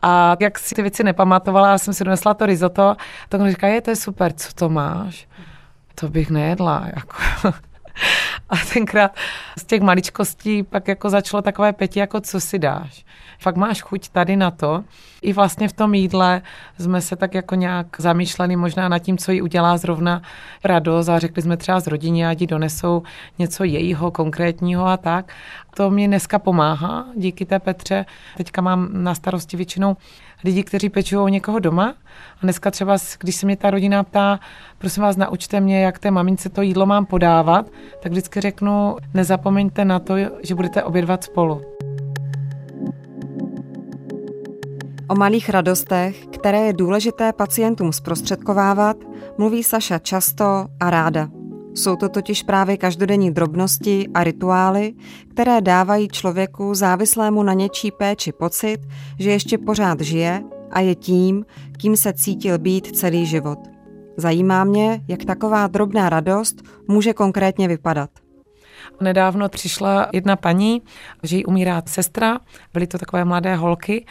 a 0.02 0.36
jak 0.40 0.60
si 0.60 0.76
ty 0.76 0.82
věci 0.82 1.04
nepamatovala, 1.04 1.72
já 1.72 1.78
jsem 1.78 1.94
si 1.94 2.04
donesla 2.04 2.34
to 2.34 2.46
risotto, 2.46 2.96
tak 3.30 3.42
on 3.42 3.50
říká, 3.50 3.68
je, 3.68 3.82
to 3.82 3.90
je 3.90 3.96
super, 3.96 4.34
co 4.34 4.54
to 4.54 4.70
máš? 4.70 5.28
to 5.96 6.10
bych 6.10 6.30
nejedla. 6.30 6.84
Jako. 6.96 7.18
A 8.52 8.56
tenkrát 8.74 9.16
z 9.58 9.64
těch 9.64 9.82
maličkostí 9.82 10.64
pak 10.64 10.88
jako 10.88 11.10
začalo 11.10 11.42
takové 11.42 11.74
pěti, 11.74 12.00
jako 12.00 12.22
co 12.22 12.40
si 12.40 12.60
dáš. 12.60 13.06
Fakt 13.40 13.56
máš 13.56 13.82
chuť 13.82 14.10
tady 14.10 14.36
na 14.36 14.52
to. 14.52 14.84
I 15.22 15.34
vlastně 15.34 15.68
v 15.68 15.74
tom 15.74 15.94
jídle 15.94 16.42
jsme 16.80 17.02
se 17.02 17.16
tak 17.16 17.34
jako 17.34 17.56
nějak 17.56 17.88
zamýšleli 17.98 18.56
možná 18.56 18.90
nad 18.90 19.00
tím, 19.00 19.18
co 19.18 19.32
jí 19.32 19.42
udělá 19.42 19.78
zrovna 19.78 20.22
radost 20.64 21.10
a 21.10 21.20
řekli 21.20 21.42
jsme 21.42 21.58
třeba 21.58 21.80
z 21.80 21.88
rodině, 21.88 22.30
ať 22.30 22.42
jí 22.42 22.48
donesou 22.48 23.04
něco 23.40 23.64
jejího 23.64 24.12
konkrétního 24.12 24.86
a 24.86 24.98
tak. 24.98 25.34
To 25.76 25.90
mě 25.90 26.08
dneska 26.08 26.40
pomáhá 26.40 27.06
díky 27.16 27.46
té 27.46 27.60
Petře. 27.60 28.06
Teďka 28.38 28.62
mám 28.62 28.90
na 28.92 29.16
starosti 29.16 29.58
většinou 29.58 29.98
lidi, 30.44 30.64
kteří 30.64 30.90
pečují 30.90 31.20
o 31.22 31.28
někoho 31.28 31.60
doma. 31.60 31.96
A 32.38 32.40
dneska 32.44 32.72
třeba, 32.72 32.98
když 33.20 33.36
se 33.36 33.46
mě 33.46 33.58
ta 33.58 33.70
rodina 33.72 34.04
ptá, 34.04 34.40
prosím 34.78 35.04
vás, 35.04 35.18
naučte 35.18 35.60
mě, 35.60 35.82
jak 35.82 36.00
té 36.00 36.12
mamince 36.12 36.50
to 36.50 36.62
jídlo 36.62 36.86
mám 36.86 37.06
podávat, 37.06 37.66
tak 38.00 38.12
vždycky 38.12 38.42
řeknu, 38.42 38.98
nezapomeňte 39.14 39.86
na 39.86 40.00
to, 40.00 40.16
že 40.44 40.56
budete 40.56 40.84
obědvat 40.84 41.24
spolu. 41.24 41.62
O 45.08 45.16
malých 45.16 45.50
radostech, 45.50 46.26
které 46.28 46.60
je 46.60 46.74
důležité 46.74 47.34
pacientům 47.34 47.94
zprostředkovávat, 47.94 48.98
mluví 49.38 49.64
Saša 49.64 50.00
často 50.00 50.68
a 50.80 50.90
ráda. 50.90 51.41
Jsou 51.74 51.96
to 51.96 52.10
totiž 52.10 52.44
právě 52.44 52.78
každodenní 52.78 53.32
drobnosti 53.32 54.08
a 54.14 54.24
rituály, 54.24 54.94
které 55.30 55.62
dávají 55.62 56.08
člověku 56.08 56.74
závislému 56.74 57.44
na 57.44 57.54
něčí 57.54 57.92
péči 57.92 58.32
pocit, 58.32 58.80
že 59.20 59.32
ještě 59.32 59.58
pořád 59.58 60.02
žije 60.02 60.44
a 60.72 60.80
je 60.80 60.96
tím, 60.96 61.46
kým 61.78 61.98
se 61.98 62.14
cítil 62.14 62.60
být 62.60 62.96
celý 62.96 63.26
život. 63.26 63.60
Zajímá 64.18 64.64
mě, 64.64 65.02
jak 65.08 65.26
taková 65.26 65.68
drobná 65.68 66.10
radost 66.10 66.62
může 66.88 67.14
konkrétně 67.14 67.68
vypadat. 67.68 68.10
Nedávno 69.02 69.50
přišla 69.50 70.08
jedna 70.14 70.36
paní, 70.36 70.82
že 71.24 71.38
jí 71.38 71.46
umírá 71.46 71.82
sestra, 71.86 72.40
byly 72.74 72.88
to 72.88 72.98
takové 72.98 73.26
mladé 73.26 73.56
holky 73.56 74.06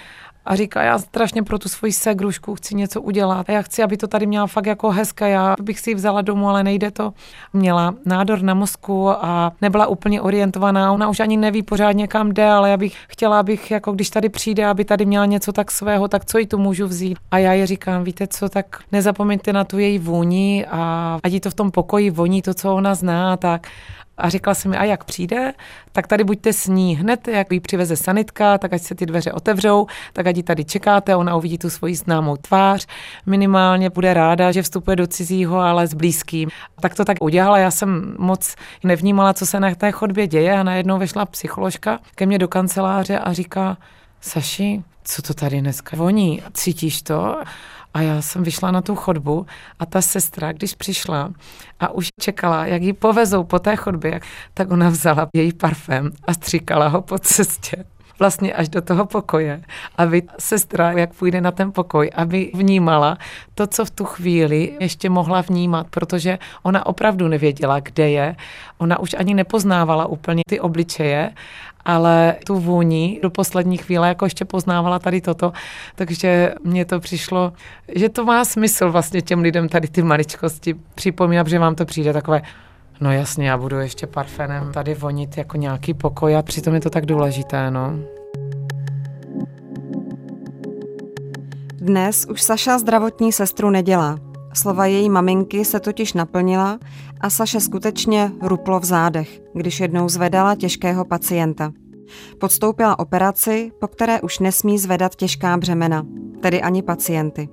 a 0.45 0.57
říká, 0.57 0.83
já 0.83 0.99
strašně 0.99 1.43
pro 1.43 1.59
tu 1.59 1.69
svoji 1.69 1.93
segrušku 1.93 2.55
chci 2.55 2.75
něco 2.75 3.03
udělat. 3.03 3.49
Já 3.49 3.63
chci, 3.63 3.83
aby 3.83 3.97
to 3.97 4.07
tady 4.07 4.27
měla 4.27 4.47
fakt 4.47 4.67
jako 4.67 4.91
hezké. 4.91 5.31
Já 5.31 5.55
bych 5.63 5.81
si 5.81 5.91
ji 5.91 5.95
vzala 5.95 6.23
domů, 6.23 6.49
ale 6.49 6.65
nejde 6.65 6.91
to. 6.91 7.13
Měla 7.53 7.95
nádor 8.07 8.43
na 8.43 8.55
mozku 8.55 9.11
a 9.11 9.53
nebyla 9.61 9.87
úplně 9.87 10.21
orientovaná. 10.21 10.93
Ona 10.93 11.09
už 11.09 11.21
ani 11.21 11.37
neví 11.37 11.63
pořádně 11.63 12.09
kam 12.09 12.33
jde, 12.33 12.51
ale 12.51 12.71
já 12.71 12.77
bych 12.77 12.97
chtěla, 13.09 13.41
abych, 13.41 13.71
jako 13.71 13.93
když 13.93 14.11
tady 14.11 14.29
přijde, 14.29 14.67
aby 14.67 14.85
tady 14.85 15.07
měla 15.07 15.27
něco 15.27 15.53
tak 15.53 15.71
svého, 15.71 16.09
tak 16.09 16.25
co 16.25 16.39
jí 16.39 16.47
tu 16.47 16.59
můžu 16.59 16.87
vzít. 16.87 17.19
A 17.31 17.39
já 17.39 17.53
je 17.53 17.67
říkám, 17.67 18.05
víte 18.05 18.27
co, 18.27 18.49
tak 18.49 18.67
nezapomeňte 18.93 19.53
na 19.53 19.65
tu 19.65 19.79
její 19.79 19.99
vůni 19.99 20.67
a 20.71 21.19
ať 21.23 21.33
jí 21.33 21.41
to 21.41 21.51
v 21.51 21.55
tom 21.55 21.71
pokoji 21.71 22.11
voní, 22.11 22.43
to, 22.43 22.55
co 22.55 22.75
ona 22.75 22.95
zná, 22.95 23.37
tak 23.37 23.67
a 24.21 24.29
říkala 24.29 24.55
jsem 24.55 24.71
mi, 24.71 24.77
a 24.77 24.85
jak 24.85 25.05
přijde, 25.05 25.53
tak 25.93 26.07
tady 26.07 26.25
buďte 26.25 26.53
s 26.53 26.67
ní 26.67 26.97
hned, 26.97 27.29
jak 27.29 27.53
ji 27.53 27.61
přiveze 27.61 27.97
sanitka, 27.97 28.59
tak 28.59 28.73
ať 28.73 28.83
se 28.83 28.95
ty 28.95 29.07
dveře 29.07 29.33
otevřou, 29.33 29.87
tak 30.13 30.27
ať 30.27 30.37
ji 30.37 30.43
tady 30.43 30.65
čekáte, 30.65 31.17
ona 31.17 31.37
uvidí 31.37 31.59
tu 31.59 31.71
svoji 31.71 31.95
známou 31.95 32.37
tvář, 32.37 32.87
minimálně 33.27 33.91
bude 33.91 34.15
ráda, 34.15 34.53
že 34.53 34.63
vstupuje 34.63 34.97
do 34.97 35.07
cizího, 35.07 35.59
ale 35.59 35.87
s 35.87 35.95
blízkým. 35.95 36.49
Tak 36.81 36.95
to 36.95 37.05
tak 37.05 37.17
udělala, 37.21 37.59
já 37.59 37.71
jsem 37.71 38.15
moc 38.19 38.55
nevnímala, 38.85 39.33
co 39.33 39.47
se 39.47 39.61
na 39.61 39.75
té 39.75 39.93
chodbě 39.93 40.27
děje 40.27 40.59
a 40.59 40.63
najednou 40.63 40.99
vešla 40.99 41.25
psycholožka 41.27 41.99
ke 42.15 42.27
mně 42.27 42.39
do 42.39 42.49
kanceláře 42.49 43.19
a 43.19 43.33
říká, 43.33 43.77
Saši, 44.21 44.83
co 45.05 45.23
to 45.23 45.35
tady 45.35 45.61
dneska 45.61 45.97
voní? 45.97 46.43
Cítíš 46.55 47.03
to? 47.03 47.37
A 47.95 48.01
já 48.03 48.23
jsem 48.23 48.43
vyšla 48.43 48.71
na 48.71 48.83
tu 48.83 48.97
chodbu 48.97 49.47
a 49.79 49.87
ta 49.87 50.03
sestra, 50.03 50.53
když 50.53 50.75
přišla 50.75 51.31
a 51.81 51.89
už 51.89 52.09
čekala, 52.21 52.67
jak 52.67 52.83
ji 52.83 52.93
povezou 52.93 53.45
po 53.45 53.59
té 53.59 53.77
chodbě, 53.77 54.21
tak 54.55 54.71
ona 54.71 54.89
vzala 54.89 55.29
její 55.35 55.53
parfém 55.53 56.11
a 56.25 56.35
stříkala 56.35 56.89
ho 56.89 57.03
po 57.03 57.19
cestě 57.19 57.85
vlastně 58.21 58.53
až 58.53 58.69
do 58.69 58.83
toho 58.83 59.07
pokoje, 59.07 59.63
aby 59.97 60.23
sestra, 60.39 60.93
jak 60.93 61.15
půjde 61.15 61.41
na 61.41 61.51
ten 61.51 61.73
pokoj, 61.73 62.11
aby 62.15 62.51
vnímala 62.55 63.19
to, 63.55 63.67
co 63.67 63.85
v 63.85 63.91
tu 63.91 64.05
chvíli 64.05 64.73
ještě 64.81 65.11
mohla 65.11 65.41
vnímat, 65.41 65.87
protože 65.91 66.39
ona 66.63 66.87
opravdu 66.87 67.29
nevěděla, 67.29 67.81
kde 67.81 68.11
je. 68.11 68.37
Ona 68.79 68.99
už 68.99 69.15
ani 69.19 69.35
nepoznávala 69.35 70.07
úplně 70.07 70.43
ty 70.49 70.61
obličeje 70.61 71.33
ale 71.85 72.37
tu 72.47 72.59
vůni 72.59 73.21
do 73.23 73.31
poslední 73.31 73.77
chvíle 73.77 74.09
jako 74.09 74.25
ještě 74.25 74.45
poznávala 74.45 74.99
tady 74.99 75.21
toto, 75.21 75.53
takže 75.95 76.55
mně 76.65 76.85
to 76.85 77.01
přišlo, 77.01 77.53
že 77.95 78.09
to 78.09 78.25
má 78.25 78.45
smysl 78.45 78.91
vlastně 78.91 79.23
těm 79.23 79.41
lidem 79.41 79.69
tady 79.69 79.89
ty 79.89 80.03
maličkosti 80.03 80.75
připomínat, 80.95 81.47
že 81.47 81.59
vám 81.59 81.75
to 81.75 81.85
přijde 81.85 82.13
takové 82.13 82.43
No 83.01 83.13
jasně, 83.13 83.49
já 83.49 83.59
budu 83.59 83.79
ještě 83.79 84.07
parfénem 84.07 84.73
tady 84.73 84.95
vonit 84.95 85.39
jako 85.39 85.57
nějaký 85.57 85.95
pokoj 85.95 86.37
a 86.37 86.43
přitom 86.43 86.75
je 86.75 86.81
to 86.81 86.91
tak 86.91 87.07
důležité, 87.07 87.71
no. 87.71 87.93
Dnes 91.75 92.27
už 92.27 92.43
Saša 92.43 92.79
zdravotní 92.79 93.33
sestru 93.33 93.71
nedělá. 93.71 94.19
Slova 94.55 94.87
její 94.87 95.11
maminky 95.11 95.65
se 95.65 95.81
totiž 95.81 96.13
naplnila 96.13 96.79
a 97.21 97.31
Saše 97.31 97.61
skutečně 97.61 98.33
ruplo 98.43 98.81
v 98.81 98.85
zádech, 98.85 99.41
když 99.55 99.81
jednou 99.81 100.09
zvedala 100.09 100.55
těžkého 100.55 101.05
pacienta. 101.05 101.73
Podstoupila 102.39 102.99
operaci, 102.99 103.73
po 103.81 103.89
které 103.89 104.21
už 104.21 104.39
nesmí 104.39 104.79
zvedat 104.79 105.17
těžká 105.17 105.57
břemena, 105.57 106.07
tedy 106.41 106.63
ani 106.63 106.83
pacienty. 106.83 107.49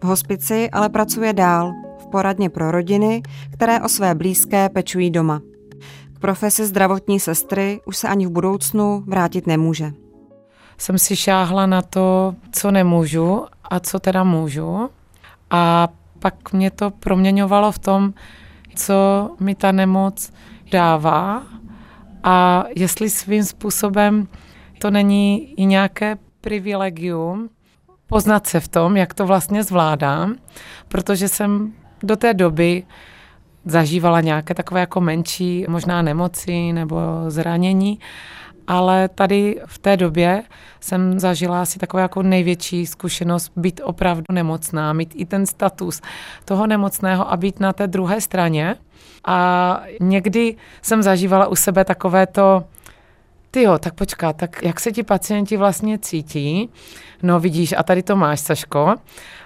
V 0.00 0.04
hospici 0.04 0.70
ale 0.70 0.88
pracuje 0.88 1.32
dál, 1.32 1.72
poradně 2.10 2.50
pro 2.50 2.70
rodiny, 2.70 3.22
které 3.52 3.80
o 3.80 3.88
své 3.88 4.14
blízké 4.14 4.68
pečují 4.68 5.10
doma. 5.10 5.40
K 6.14 6.18
profesi 6.18 6.66
zdravotní 6.66 7.20
sestry 7.20 7.80
už 7.84 7.96
se 7.96 8.08
ani 8.08 8.26
v 8.26 8.30
budoucnu 8.30 9.04
vrátit 9.06 9.46
nemůže. 9.46 9.92
Jsem 10.78 10.98
si 10.98 11.16
šáhla 11.16 11.66
na 11.66 11.82
to, 11.82 12.34
co 12.52 12.70
nemůžu 12.70 13.44
a 13.64 13.80
co 13.80 13.98
teda 13.98 14.24
můžu. 14.24 14.88
A 15.50 15.88
pak 16.18 16.52
mě 16.52 16.70
to 16.70 16.90
proměňovalo 16.90 17.72
v 17.72 17.78
tom, 17.78 18.14
co 18.74 19.30
mi 19.40 19.54
ta 19.54 19.72
nemoc 19.72 20.32
dává 20.70 21.42
a 22.22 22.64
jestli 22.76 23.10
svým 23.10 23.44
způsobem 23.44 24.28
to 24.78 24.90
není 24.90 25.60
i 25.60 25.64
nějaké 25.64 26.18
privilegium 26.40 27.48
poznat 28.06 28.46
se 28.46 28.60
v 28.60 28.68
tom, 28.68 28.96
jak 28.96 29.14
to 29.14 29.26
vlastně 29.26 29.64
zvládám, 29.64 30.34
protože 30.88 31.28
jsem 31.28 31.72
do 32.02 32.16
té 32.16 32.34
doby 32.34 32.82
zažívala 33.64 34.20
nějaké 34.20 34.54
takové 34.54 34.80
jako 34.80 35.00
menší 35.00 35.64
možná 35.68 36.02
nemoci 36.02 36.72
nebo 36.72 37.00
zranění, 37.28 37.98
ale 38.66 39.08
tady 39.08 39.60
v 39.66 39.78
té 39.78 39.96
době 39.96 40.42
jsem 40.80 41.20
zažila 41.20 41.62
asi 41.62 41.78
takovou 41.78 42.00
jako 42.00 42.22
největší 42.22 42.86
zkušenost 42.86 43.52
být 43.56 43.80
opravdu 43.84 44.24
nemocná, 44.32 44.92
mít 44.92 45.12
i 45.16 45.26
ten 45.26 45.46
status 45.46 46.00
toho 46.44 46.66
nemocného 46.66 47.32
a 47.32 47.36
být 47.36 47.60
na 47.60 47.72
té 47.72 47.86
druhé 47.86 48.20
straně. 48.20 48.76
A 49.26 49.80
někdy 50.00 50.56
jsem 50.82 51.02
zažívala 51.02 51.46
u 51.46 51.56
sebe 51.56 51.84
takové 51.84 52.26
to, 52.26 52.64
ty 53.56 53.62
jo, 53.62 53.78
tak 53.78 53.94
počká, 53.94 54.32
tak 54.32 54.62
jak 54.62 54.80
se 54.80 54.92
ti 54.92 55.02
pacienti 55.02 55.56
vlastně 55.56 55.98
cítí? 55.98 56.70
No 57.22 57.40
vidíš, 57.40 57.74
a 57.78 57.82
tady 57.82 58.02
to 58.02 58.16
máš, 58.16 58.40
Saško. 58.40 58.94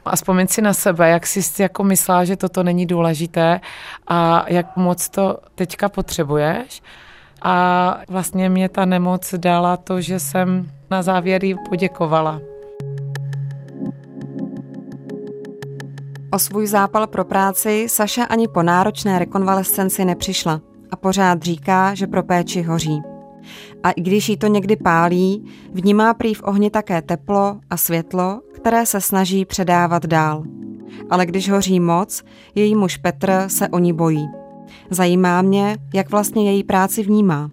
A 0.05 0.17
vzpomeň 0.17 0.47
si 0.47 0.63
na 0.63 0.73
sebe, 0.73 1.09
jak 1.09 1.27
jsi 1.27 1.63
jako 1.63 1.85
myslela, 1.85 2.25
že 2.25 2.37
toto 2.37 2.63
není 2.63 2.87
důležité 2.87 3.61
a 4.07 4.45
jak 4.49 4.77
moc 4.77 5.09
to 5.09 5.39
teďka 5.55 5.89
potřebuješ. 5.89 6.83
A 7.43 7.97
vlastně 8.09 8.49
mě 8.49 8.69
ta 8.69 8.85
nemoc 8.85 9.35
dala 9.35 9.77
to, 9.77 10.01
že 10.01 10.19
jsem 10.21 10.71
na 10.91 11.03
závěr 11.03 11.45
jí 11.45 11.55
poděkovala. 11.69 12.41
O 16.31 16.39
svůj 16.39 16.67
zápal 16.67 17.07
pro 17.07 17.25
práci 17.25 17.87
Saša 17.89 18.25
ani 18.25 18.49
po 18.49 18.63
náročné 18.63 19.19
rekonvalescenci 19.19 20.05
nepřišla 20.05 20.61
a 20.91 20.97
pořád 20.97 21.43
říká, 21.43 21.95
že 21.95 22.07
pro 22.07 22.23
péči 22.23 22.63
hoří. 22.63 23.10
A 23.83 23.91
i 23.91 24.01
když 24.01 24.29
jí 24.29 24.37
to 24.37 24.47
někdy 24.47 24.77
pálí, 24.77 25.45
vnímá 25.73 26.15
prý 26.15 26.35
v 26.35 26.43
ohni 26.45 26.71
také 26.71 27.03
teplo 27.03 27.61
a 27.71 27.77
světlo, 27.77 28.41
které 28.55 28.87
se 28.87 29.01
snaží 29.01 29.45
předávat 29.45 30.07
dál. 30.07 30.45
Ale 31.11 31.27
když 31.27 31.51
hoří 31.51 31.81
moc, 31.81 32.25
její 32.55 32.75
muž 32.75 32.97
Petr 32.97 33.45
se 33.47 33.69
o 33.69 33.79
ní 33.79 33.93
bojí. 33.93 34.29
Zajímá 34.91 35.43
mě, 35.43 35.77
jak 35.95 36.11
vlastně 36.11 36.53
její 36.53 36.65
práci 36.65 37.03
vnímá. 37.03 37.51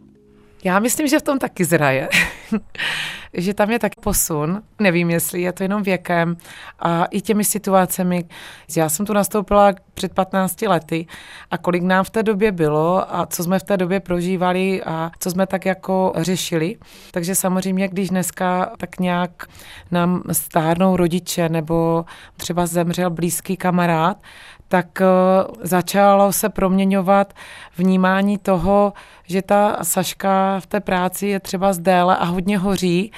Já 0.63 0.79
myslím, 0.79 1.08
že 1.08 1.20
v 1.20 1.22
tom 1.22 1.39
taky 1.39 1.65
zraje. 1.65 2.10
Že 3.38 3.53
tam 3.53 3.72
je 3.72 3.79
tak 3.79 3.96
posun. 3.96 4.62
Nevím, 4.79 5.10
jestli 5.10 5.41
je 5.41 5.51
to 5.53 5.63
jenom 5.63 5.84
věkem 5.84 6.38
a 6.79 7.06
i 7.06 7.22
těmi 7.22 7.44
situacemi. 7.44 8.25
Já 8.77 8.89
jsem 8.89 9.06
tu 9.06 9.13
nastoupila 9.13 9.74
před 9.94 10.13
15 10.13 10.62
lety 10.62 11.08
a 11.51 11.58
kolik 11.58 11.84
nám 11.84 12.03
v 12.03 12.10
té 12.10 12.24
době 12.24 12.51
bylo 12.51 13.15
a 13.15 13.25
co 13.25 13.44
jsme 13.44 13.60
v 13.60 13.63
té 13.63 13.77
době 13.77 14.00
prožívali 14.00 14.84
a 14.84 15.12
co 15.20 15.32
jsme 15.32 15.48
tak 15.48 15.65
jako 15.65 16.13
řešili. 16.15 16.75
Takže 17.12 17.36
samozřejmě, 17.36 17.88
když 17.88 18.10
dneska 18.10 18.72
tak 18.77 19.00
nějak 19.00 19.32
nám 19.91 20.24
stárnou 20.32 20.96
rodiče 20.96 21.50
nebo 21.50 22.06
třeba 22.38 22.65
zemřel 22.65 23.10
blízký 23.10 23.58
kamarád, 23.58 24.17
tak 24.67 25.01
eh, 25.01 25.05
začalo 25.62 26.33
se 26.33 26.50
proměňovat 26.50 27.33
vnímání 27.77 28.38
toho, 28.38 28.93
že 29.24 29.41
ta 29.41 29.77
Saška 29.81 30.59
v 30.59 30.67
té 30.67 30.79
práci 30.79 31.27
je 31.27 31.39
třeba 31.39 31.74
zdéle 31.74 32.17
a 32.17 32.25
hodně 32.25 32.57
hoří, 32.57 33.12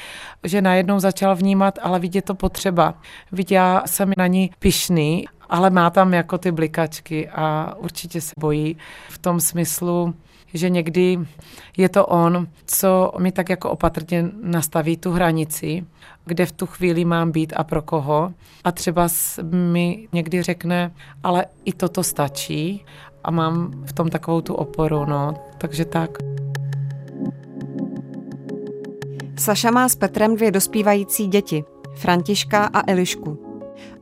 že 0.43 0.61
najednou 0.61 0.99
začal 0.99 1.35
vnímat, 1.35 1.79
ale 1.81 1.99
vidět 1.99 2.25
to 2.25 2.35
potřeba. 2.35 2.93
Vidě, 3.31 3.55
já 3.55 3.83
jsem 3.85 4.11
na 4.17 4.27
ní 4.27 4.51
pišný, 4.59 5.25
ale 5.49 5.69
má 5.69 5.89
tam 5.89 6.13
jako 6.13 6.37
ty 6.37 6.51
blikačky 6.51 7.29
a 7.29 7.73
určitě 7.77 8.21
se 8.21 8.33
bojí 8.39 8.77
v 9.09 9.17
tom 9.17 9.39
smyslu, 9.39 10.13
že 10.53 10.69
někdy 10.69 11.19
je 11.77 11.89
to 11.89 12.05
on, 12.05 12.47
co 12.65 13.11
mi 13.19 13.31
tak 13.31 13.49
jako 13.49 13.69
opatrně 13.69 14.25
nastaví 14.41 14.97
tu 14.97 15.11
hranici, 15.11 15.85
kde 16.25 16.45
v 16.45 16.51
tu 16.51 16.65
chvíli 16.65 17.05
mám 17.05 17.31
být 17.31 17.53
a 17.55 17.63
pro 17.63 17.81
koho. 17.81 18.33
A 18.63 18.71
třeba 18.71 19.07
mi 19.51 20.07
někdy 20.13 20.41
řekne, 20.41 20.91
ale 21.23 21.45
i 21.65 21.73
toto 21.73 22.03
stačí 22.03 22.85
a 23.23 23.31
mám 23.31 23.83
v 23.85 23.93
tom 23.93 24.09
takovou 24.09 24.41
tu 24.41 24.53
oporu, 24.53 25.05
no. 25.05 25.33
Takže 25.57 25.85
tak. 25.85 26.17
Saša 29.37 29.71
má 29.71 29.89
s 29.89 29.95
Petrem 29.95 30.35
dvě 30.35 30.51
dospívající 30.51 31.27
děti, 31.27 31.63
Františka 31.95 32.65
a 32.73 32.91
Elišku. 32.91 33.48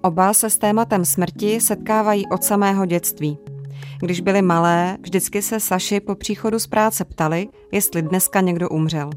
Oba 0.07 0.33
se 0.33 0.49
s 0.49 0.57
tématem 0.57 1.05
smrti 1.05 1.61
setkávají 1.61 2.27
od 2.27 2.43
samého 2.43 2.85
dětství. 2.85 3.37
Když 3.99 4.21
byli 4.21 4.41
malé, 4.41 4.97
vždycky 5.01 5.41
se 5.41 5.59
Saši 5.59 5.99
po 5.99 6.15
příchodu 6.15 6.59
z 6.59 6.67
práce 6.67 7.05
ptali, 7.05 7.47
jestli 7.71 8.01
dneska 8.01 8.41
někdo 8.41 8.69
umřel. 8.69 9.09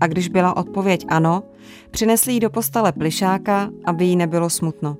A 0.00 0.06
když 0.06 0.28
byla 0.28 0.56
odpověď 0.56 1.06
ano, 1.08 1.42
přinesli 1.90 2.32
jí 2.32 2.40
do 2.40 2.50
postele 2.50 2.92
plišáka, 2.92 3.70
aby 3.84 4.04
jí 4.04 4.16
nebylo 4.16 4.50
smutno. 4.50 4.96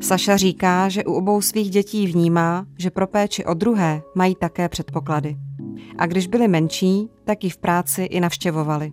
Saša 0.00 0.36
říká, 0.36 0.88
že 0.88 1.04
u 1.04 1.12
obou 1.12 1.40
svých 1.40 1.70
dětí 1.70 2.06
vnímá, 2.06 2.66
že 2.78 2.90
pro 2.90 3.06
péči 3.06 3.44
o 3.44 3.54
druhé 3.54 4.02
mají 4.14 4.34
také 4.34 4.68
předpoklady. 4.68 5.36
A 5.98 6.06
když 6.06 6.26
byli 6.26 6.48
menší, 6.48 7.10
tak 7.24 7.44
ji 7.44 7.50
v 7.50 7.58
práci 7.58 8.02
i 8.02 8.20
navštěvovali. 8.20 8.92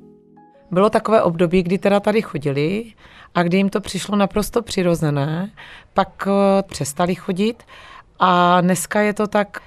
Bylo 0.71 0.89
takové 0.89 1.21
období, 1.21 1.63
kdy 1.63 1.77
teda 1.77 1.99
tady 1.99 2.21
chodili 2.21 2.93
a 3.35 3.43
kdy 3.43 3.57
jim 3.57 3.69
to 3.69 3.81
přišlo 3.81 4.15
naprosto 4.15 4.61
přirozené, 4.61 5.51
pak 5.93 6.27
eh, 6.27 6.63
přestali 6.63 7.15
chodit 7.15 7.63
a 8.19 8.61
dneska 8.61 9.01
je 9.01 9.13
to 9.13 9.27
tak, 9.27 9.61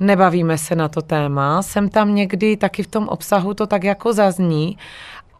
nebavíme 0.00 0.58
se 0.58 0.74
na 0.74 0.88
to 0.88 1.02
téma. 1.02 1.62
Jsem 1.62 1.88
tam 1.88 2.14
někdy 2.14 2.56
taky 2.56 2.82
v 2.82 2.86
tom 2.86 3.08
obsahu 3.08 3.54
to 3.54 3.66
tak 3.66 3.84
jako 3.84 4.12
zazní. 4.12 4.78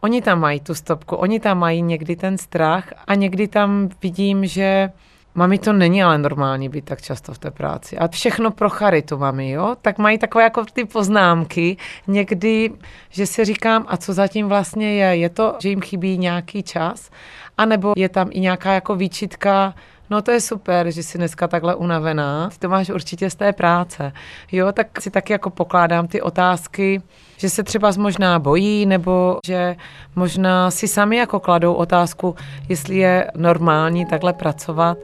Oni 0.01 0.21
tam 0.21 0.39
mají 0.39 0.59
tu 0.59 0.75
stopku, 0.75 1.15
oni 1.15 1.39
tam 1.39 1.59
mají 1.59 1.81
někdy 1.81 2.15
ten 2.15 2.37
strach 2.37 2.93
a 3.07 3.15
někdy 3.15 3.47
tam 3.47 3.89
vidím, 4.01 4.45
že 4.45 4.89
Mami, 5.37 5.59
to 5.59 5.73
není 5.73 6.03
ale 6.03 6.17
normální 6.17 6.69
být 6.69 6.85
tak 6.85 7.01
často 7.01 7.33
v 7.33 7.37
té 7.37 7.51
práci. 7.51 7.97
A 7.97 8.07
všechno 8.07 8.51
pro 8.51 8.69
charitu, 8.69 9.17
mami, 9.17 9.51
jo? 9.51 9.75
Tak 9.81 9.97
mají 9.97 10.17
takové 10.17 10.43
jako 10.43 10.65
ty 10.73 10.85
poznámky 10.85 11.77
někdy, 12.07 12.71
že 13.09 13.25
si 13.25 13.45
říkám, 13.45 13.85
a 13.87 13.97
co 13.97 14.13
zatím 14.13 14.47
vlastně 14.47 14.93
je? 14.93 15.15
Je 15.15 15.29
to, 15.29 15.55
že 15.59 15.69
jim 15.69 15.81
chybí 15.81 16.17
nějaký 16.17 16.63
čas? 16.63 17.09
A 17.57 17.65
nebo 17.65 17.93
je 17.97 18.09
tam 18.09 18.29
i 18.31 18.39
nějaká 18.39 18.73
jako 18.73 18.95
výčitka, 18.95 19.73
No 20.09 20.21
to 20.21 20.31
je 20.31 20.41
super, 20.41 20.91
že 20.91 21.03
jsi 21.03 21.17
dneska 21.17 21.47
takhle 21.47 21.75
unavená. 21.75 22.49
Ty 22.49 22.59
to 22.59 22.69
máš 22.69 22.89
určitě 22.89 23.29
z 23.29 23.35
té 23.35 23.53
práce. 23.53 24.11
Jo, 24.51 24.71
tak 24.71 25.01
si 25.01 25.11
taky 25.11 25.33
jako 25.33 25.49
pokládám 25.49 26.07
ty 26.07 26.21
otázky, 26.21 27.01
že 27.37 27.49
se 27.49 27.63
třeba 27.63 27.91
možná 27.97 28.39
bojí, 28.39 28.85
nebo 28.85 29.39
že 29.45 29.75
možná 30.15 30.71
si 30.71 30.87
sami 30.87 31.17
jako 31.17 31.39
kladou 31.39 31.73
otázku, 31.73 32.35
jestli 32.69 32.97
je 32.97 33.31
normální 33.35 34.05
takhle 34.05 34.33
pracovat. 34.33 34.97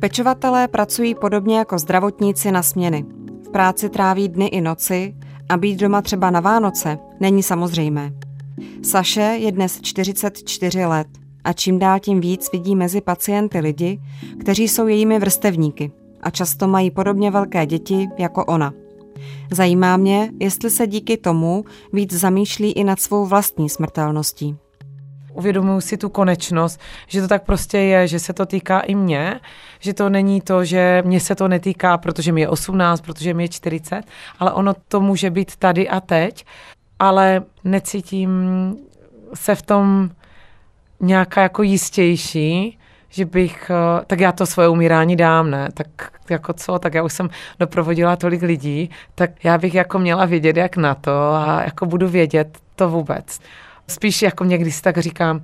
Pečovatelé 0.00 0.68
pracují 0.68 1.14
podobně 1.14 1.58
jako 1.58 1.78
zdravotníci 1.78 2.52
na 2.52 2.62
směny. 2.62 3.04
V 3.46 3.50
práci 3.50 3.88
tráví 3.88 4.28
dny 4.28 4.46
i 4.46 4.60
noci 4.60 5.14
a 5.48 5.56
být 5.56 5.80
doma 5.80 6.02
třeba 6.02 6.30
na 6.30 6.40
Vánoce 6.40 6.98
není 7.20 7.42
samozřejmé. 7.42 8.12
Saše 8.82 9.20
je 9.20 9.52
dnes 9.52 9.80
44 9.80 10.86
let 10.86 11.21
a 11.44 11.52
čím 11.52 11.78
dál 11.78 12.00
tím 12.00 12.20
víc 12.20 12.52
vidí 12.52 12.76
mezi 12.76 13.00
pacienty 13.00 13.60
lidi, 13.60 14.00
kteří 14.40 14.68
jsou 14.68 14.86
jejími 14.86 15.18
vrstevníky 15.18 15.92
a 16.22 16.30
často 16.30 16.68
mají 16.68 16.90
podobně 16.90 17.30
velké 17.30 17.66
děti 17.66 18.08
jako 18.18 18.44
ona. 18.44 18.72
Zajímá 19.50 19.96
mě, 19.96 20.30
jestli 20.40 20.70
se 20.70 20.86
díky 20.86 21.16
tomu 21.16 21.64
víc 21.92 22.12
zamýšlí 22.12 22.72
i 22.72 22.84
nad 22.84 23.00
svou 23.00 23.26
vlastní 23.26 23.68
smrtelností. 23.68 24.56
Uvědomuji 25.34 25.80
si 25.80 25.96
tu 25.96 26.08
konečnost, 26.08 26.80
že 27.06 27.20
to 27.20 27.28
tak 27.28 27.44
prostě 27.44 27.78
je, 27.78 28.08
že 28.08 28.18
se 28.18 28.32
to 28.32 28.46
týká 28.46 28.80
i 28.80 28.94
mě, 28.94 29.40
že 29.80 29.94
to 29.94 30.08
není 30.08 30.40
to, 30.40 30.64
že 30.64 31.02
mě 31.06 31.20
se 31.20 31.34
to 31.34 31.48
netýká, 31.48 31.98
protože 31.98 32.32
mi 32.32 32.40
je 32.40 32.48
18, 32.48 33.00
protože 33.00 33.34
mi 33.34 33.44
je 33.44 33.48
40, 33.48 34.02
ale 34.38 34.52
ono 34.52 34.74
to 34.88 35.00
může 35.00 35.30
být 35.30 35.56
tady 35.56 35.88
a 35.88 36.00
teď, 36.00 36.44
ale 36.98 37.42
necítím 37.64 38.30
se 39.34 39.54
v 39.54 39.62
tom 39.62 40.10
nějaká 41.02 41.42
jako 41.42 41.62
jistější, 41.62 42.78
že 43.08 43.24
bych, 43.24 43.70
eh, 43.70 44.04
tak 44.06 44.20
já 44.20 44.32
to 44.32 44.46
svoje 44.46 44.68
umírání 44.68 45.16
dám, 45.16 45.50
ne, 45.50 45.68
tak 45.74 45.86
jako 46.30 46.52
co, 46.52 46.78
tak 46.78 46.94
já 46.94 47.02
už 47.02 47.12
jsem 47.12 47.30
doprovodila 47.58 48.16
tolik 48.16 48.42
lidí, 48.42 48.90
tak 49.14 49.44
já 49.44 49.58
bych 49.58 49.74
jako 49.74 49.98
měla 49.98 50.24
vědět, 50.24 50.56
jak 50.56 50.76
na 50.76 50.94
to 50.94 51.10
a 51.34 51.62
jako 51.64 51.86
budu 51.86 52.08
vědět 52.08 52.58
to 52.76 52.88
vůbec. 52.88 53.40
Spíš 53.88 54.22
jako 54.22 54.44
někdy 54.44 54.72
si 54.72 54.82
tak 54.82 54.98
říkám, 54.98 55.40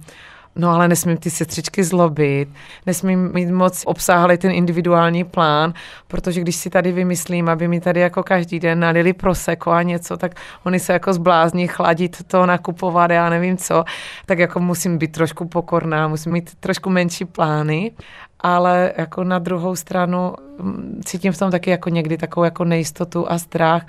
No 0.59 0.71
ale 0.71 0.88
nesmím 0.88 1.16
ty 1.16 1.31
sestřičky 1.31 1.85
zlobit, 1.85 2.49
nesmím 2.87 3.31
mít 3.35 3.51
moc 3.51 3.83
obsáhlý 3.87 4.38
ten 4.38 4.51
individuální 4.51 5.25
plán, 5.25 5.73
protože 6.09 6.40
když 6.40 6.57
si 6.57 6.71
tady 6.71 6.92
vymyslím, 6.92 7.49
aby 7.49 7.68
mi 7.68 7.81
tady 7.81 8.01
jako 8.01 8.23
každý 8.23 8.61
den 8.61 8.81
nalili 8.81 9.12
proseko 9.12 9.71
a 9.71 9.83
něco, 9.83 10.16
tak 10.16 10.35
oni 10.64 10.81
se 10.81 10.92
jako 10.92 11.12
zblázní 11.12 11.68
chladit 11.68 12.25
to, 12.27 12.47
nakupovat, 12.47 13.11
já 13.11 13.31
nevím 13.31 13.57
co, 13.57 13.85
tak 14.27 14.38
jako 14.38 14.61
musím 14.61 14.99
být 14.99 15.12
trošku 15.12 15.49
pokorná, 15.49 16.09
musím 16.09 16.33
mít 16.33 16.55
trošku 16.61 16.90
menší 16.90 17.25
plány, 17.25 17.92
ale 18.40 18.92
jako 18.97 19.25
na 19.25 19.38
druhou 19.38 19.77
stranu 19.77 20.35
mm, 20.61 21.01
cítím 21.05 21.33
v 21.33 21.38
tom 21.38 21.51
taky 21.51 21.71
jako 21.71 21.88
někdy 21.88 22.16
takovou 22.16 22.44
jako 22.44 22.64
nejistotu 22.64 23.31
a 23.31 23.38
strach, 23.38 23.87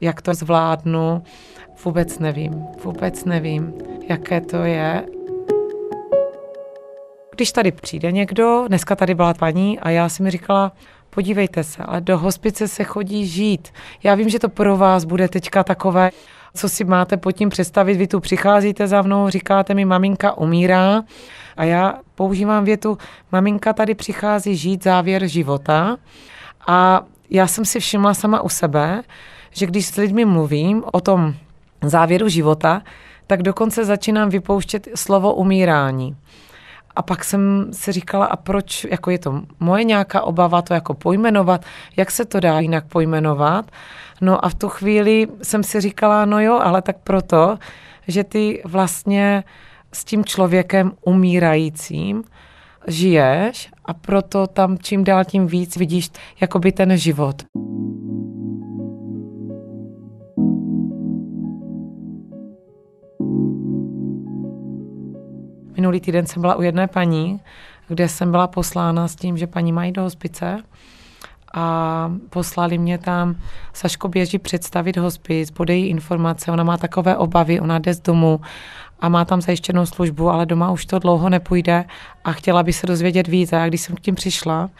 jak 0.00 0.22
to 0.22 0.34
zvládnu, 0.34 1.22
vůbec 1.84 2.18
nevím, 2.18 2.64
vůbec 2.84 3.24
nevím, 3.24 3.74
jaké 4.08 4.40
to 4.40 4.56
je 4.56 5.04
když 7.36 7.52
tady 7.52 7.72
přijde 7.72 8.12
někdo, 8.12 8.64
dneska 8.68 8.96
tady 8.96 9.14
byla 9.14 9.34
paní 9.34 9.80
a 9.80 9.90
já 9.90 10.08
si 10.08 10.22
mi 10.22 10.30
říkala, 10.30 10.72
podívejte 11.10 11.64
se, 11.64 11.82
ale 11.82 12.00
do 12.00 12.18
hospice 12.18 12.68
se 12.68 12.84
chodí 12.84 13.26
žít. 13.26 13.68
Já 14.02 14.14
vím, 14.14 14.28
že 14.28 14.38
to 14.38 14.48
pro 14.48 14.76
vás 14.76 15.04
bude 15.04 15.28
teďka 15.28 15.64
takové, 15.64 16.10
co 16.54 16.68
si 16.68 16.84
máte 16.84 17.16
pod 17.16 17.32
tím 17.32 17.48
představit. 17.48 17.94
Vy 17.94 18.06
tu 18.06 18.20
přicházíte 18.20 18.88
za 18.88 19.02
mnou, 19.02 19.28
říkáte 19.28 19.74
mi, 19.74 19.84
maminka 19.84 20.38
umírá 20.38 21.02
a 21.56 21.64
já 21.64 21.94
používám 22.14 22.64
větu, 22.64 22.98
maminka 23.32 23.72
tady 23.72 23.94
přichází 23.94 24.56
žít 24.56 24.84
závěr 24.84 25.26
života 25.26 25.96
a 26.66 27.02
já 27.30 27.46
jsem 27.46 27.64
si 27.64 27.80
všimla 27.80 28.14
sama 28.14 28.40
u 28.40 28.48
sebe, 28.48 29.02
že 29.50 29.66
když 29.66 29.86
s 29.86 29.96
lidmi 29.96 30.24
mluvím 30.24 30.84
o 30.92 31.00
tom 31.00 31.34
závěru 31.82 32.28
života, 32.28 32.82
tak 33.26 33.42
dokonce 33.42 33.84
začínám 33.84 34.28
vypouštět 34.28 34.88
slovo 34.94 35.34
umírání. 35.34 36.16
A 36.96 37.02
pak 37.02 37.24
jsem 37.24 37.66
si 37.72 37.92
říkala, 37.92 38.26
a 38.26 38.36
proč, 38.36 38.86
jako 38.90 39.10
je 39.10 39.18
to 39.18 39.42
moje 39.60 39.84
nějaká 39.84 40.22
obava 40.22 40.62
to 40.62 40.74
jako 40.74 40.94
pojmenovat, 40.94 41.64
jak 41.96 42.10
se 42.10 42.24
to 42.24 42.40
dá 42.40 42.60
jinak 42.60 42.86
pojmenovat. 42.86 43.70
No 44.20 44.44
a 44.44 44.48
v 44.48 44.54
tu 44.54 44.68
chvíli 44.68 45.28
jsem 45.42 45.62
si 45.62 45.80
říkala, 45.80 46.24
no 46.24 46.40
jo, 46.40 46.60
ale 46.62 46.82
tak 46.82 46.96
proto, 47.04 47.58
že 48.08 48.24
ty 48.24 48.62
vlastně 48.64 49.44
s 49.92 50.04
tím 50.04 50.24
člověkem 50.24 50.92
umírajícím 51.04 52.24
žiješ 52.86 53.70
a 53.84 53.94
proto 53.94 54.46
tam 54.46 54.78
čím 54.78 55.04
dál 55.04 55.24
tím 55.24 55.46
víc 55.46 55.76
vidíš 55.76 56.10
jakoby 56.40 56.72
ten 56.72 56.96
život. 56.96 57.42
Minulý 65.76 66.00
týden 66.00 66.26
jsem 66.26 66.40
byla 66.40 66.54
u 66.54 66.62
jedné 66.62 66.86
paní, 66.86 67.40
kde 67.88 68.08
jsem 68.08 68.30
byla 68.30 68.46
poslána 68.46 69.08
s 69.08 69.16
tím, 69.16 69.36
že 69.36 69.46
paní 69.46 69.72
mají 69.72 69.92
do 69.92 70.02
hospice 70.02 70.62
a 71.54 72.12
poslali 72.30 72.78
mě 72.78 72.98
tam, 72.98 73.36
Saško 73.72 74.08
běží 74.08 74.38
představit 74.38 74.96
hospic, 74.96 75.50
bude 75.50 75.74
jí 75.74 75.86
informace, 75.86 76.50
ona 76.52 76.64
má 76.64 76.76
takové 76.76 77.16
obavy, 77.16 77.60
ona 77.60 77.78
jde 77.78 77.94
z 77.94 78.00
domu 78.00 78.40
a 79.00 79.08
má 79.08 79.24
tam 79.24 79.40
zajištěnou 79.40 79.86
službu, 79.86 80.30
ale 80.30 80.46
doma 80.46 80.70
už 80.70 80.86
to 80.86 80.98
dlouho 80.98 81.28
nepůjde 81.28 81.84
a 82.24 82.32
chtěla 82.32 82.62
by 82.62 82.72
se 82.72 82.86
dozvědět 82.86 83.28
víc. 83.28 83.52
A 83.52 83.66
když 83.66 83.80
jsem 83.80 83.96
k 83.96 84.00
tím 84.00 84.14
přišla, 84.14 84.70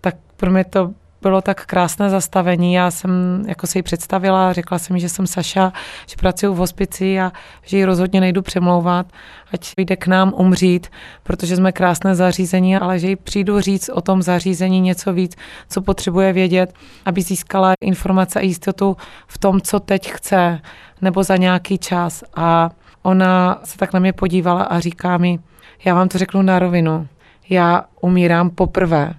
tak 0.00 0.14
pro 0.36 0.50
mě 0.50 0.64
to 0.64 0.90
bylo 1.22 1.40
tak 1.40 1.66
krásné 1.66 2.10
zastavení. 2.10 2.74
Já 2.74 2.90
jsem 2.90 3.42
jako 3.48 3.66
se 3.66 3.78
jí 3.78 3.82
představila, 3.82 4.52
řekla 4.52 4.78
jsem 4.78 4.98
že 4.98 5.08
jsem 5.08 5.26
Saša, 5.26 5.72
že 6.06 6.16
pracuji 6.16 6.54
v 6.54 6.56
hospici 6.56 7.20
a 7.20 7.32
že 7.64 7.76
ji 7.76 7.84
rozhodně 7.84 8.20
nejdu 8.20 8.42
přemlouvat, 8.42 9.06
ať 9.52 9.72
jde 9.76 9.96
k 9.96 10.06
nám 10.06 10.32
umřít, 10.36 10.86
protože 11.22 11.56
jsme 11.56 11.72
krásné 11.72 12.14
zařízení, 12.14 12.76
ale 12.76 12.98
že 12.98 13.08
jí 13.08 13.16
přijdu 13.16 13.60
říct 13.60 13.88
o 13.88 14.00
tom 14.00 14.22
zařízení 14.22 14.80
něco 14.80 15.12
víc, 15.12 15.36
co 15.68 15.82
potřebuje 15.82 16.32
vědět, 16.32 16.74
aby 17.04 17.22
získala 17.22 17.72
informace 17.80 18.38
a 18.38 18.42
jistotu 18.42 18.96
v 19.26 19.38
tom, 19.38 19.60
co 19.60 19.80
teď 19.80 20.12
chce, 20.12 20.60
nebo 21.00 21.22
za 21.22 21.36
nějaký 21.36 21.78
čas. 21.78 22.24
A 22.36 22.70
ona 23.02 23.60
se 23.64 23.78
tak 23.78 23.92
na 23.92 24.00
mě 24.00 24.12
podívala 24.12 24.62
a 24.62 24.80
říká 24.80 25.18
mi, 25.18 25.38
já 25.84 25.94
vám 25.94 26.08
to 26.08 26.18
řeknu 26.18 26.42
na 26.42 26.58
rovinu, 26.58 27.08
já 27.48 27.84
umírám 28.00 28.50
poprvé 28.50 29.14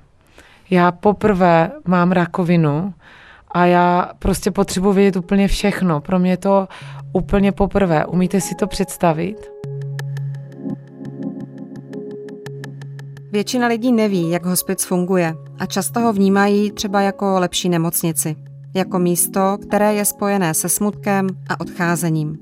já 0.73 0.91
poprvé 0.91 1.71
mám 1.87 2.11
rakovinu 2.11 2.93
a 3.51 3.65
já 3.65 4.11
prostě 4.19 4.51
potřebuji 4.51 4.93
vědět 4.93 5.15
úplně 5.15 5.47
všechno. 5.47 6.01
Pro 6.01 6.19
mě 6.19 6.37
to 6.37 6.67
úplně 7.13 7.51
poprvé. 7.51 8.05
Umíte 8.05 8.41
si 8.41 8.55
to 8.55 8.67
představit? 8.67 9.51
Většina 13.31 13.67
lidí 13.67 13.91
neví, 13.91 14.29
jak 14.29 14.45
hospic 14.45 14.85
funguje 14.85 15.33
a 15.59 15.65
často 15.65 15.99
ho 15.99 16.13
vnímají 16.13 16.71
třeba 16.71 17.01
jako 17.01 17.39
lepší 17.39 17.69
nemocnici, 17.69 18.35
jako 18.75 18.99
místo, 18.99 19.57
které 19.67 19.93
je 19.93 20.05
spojené 20.05 20.53
se 20.53 20.69
smutkem 20.69 21.27
a 21.49 21.59
odcházením. 21.59 22.37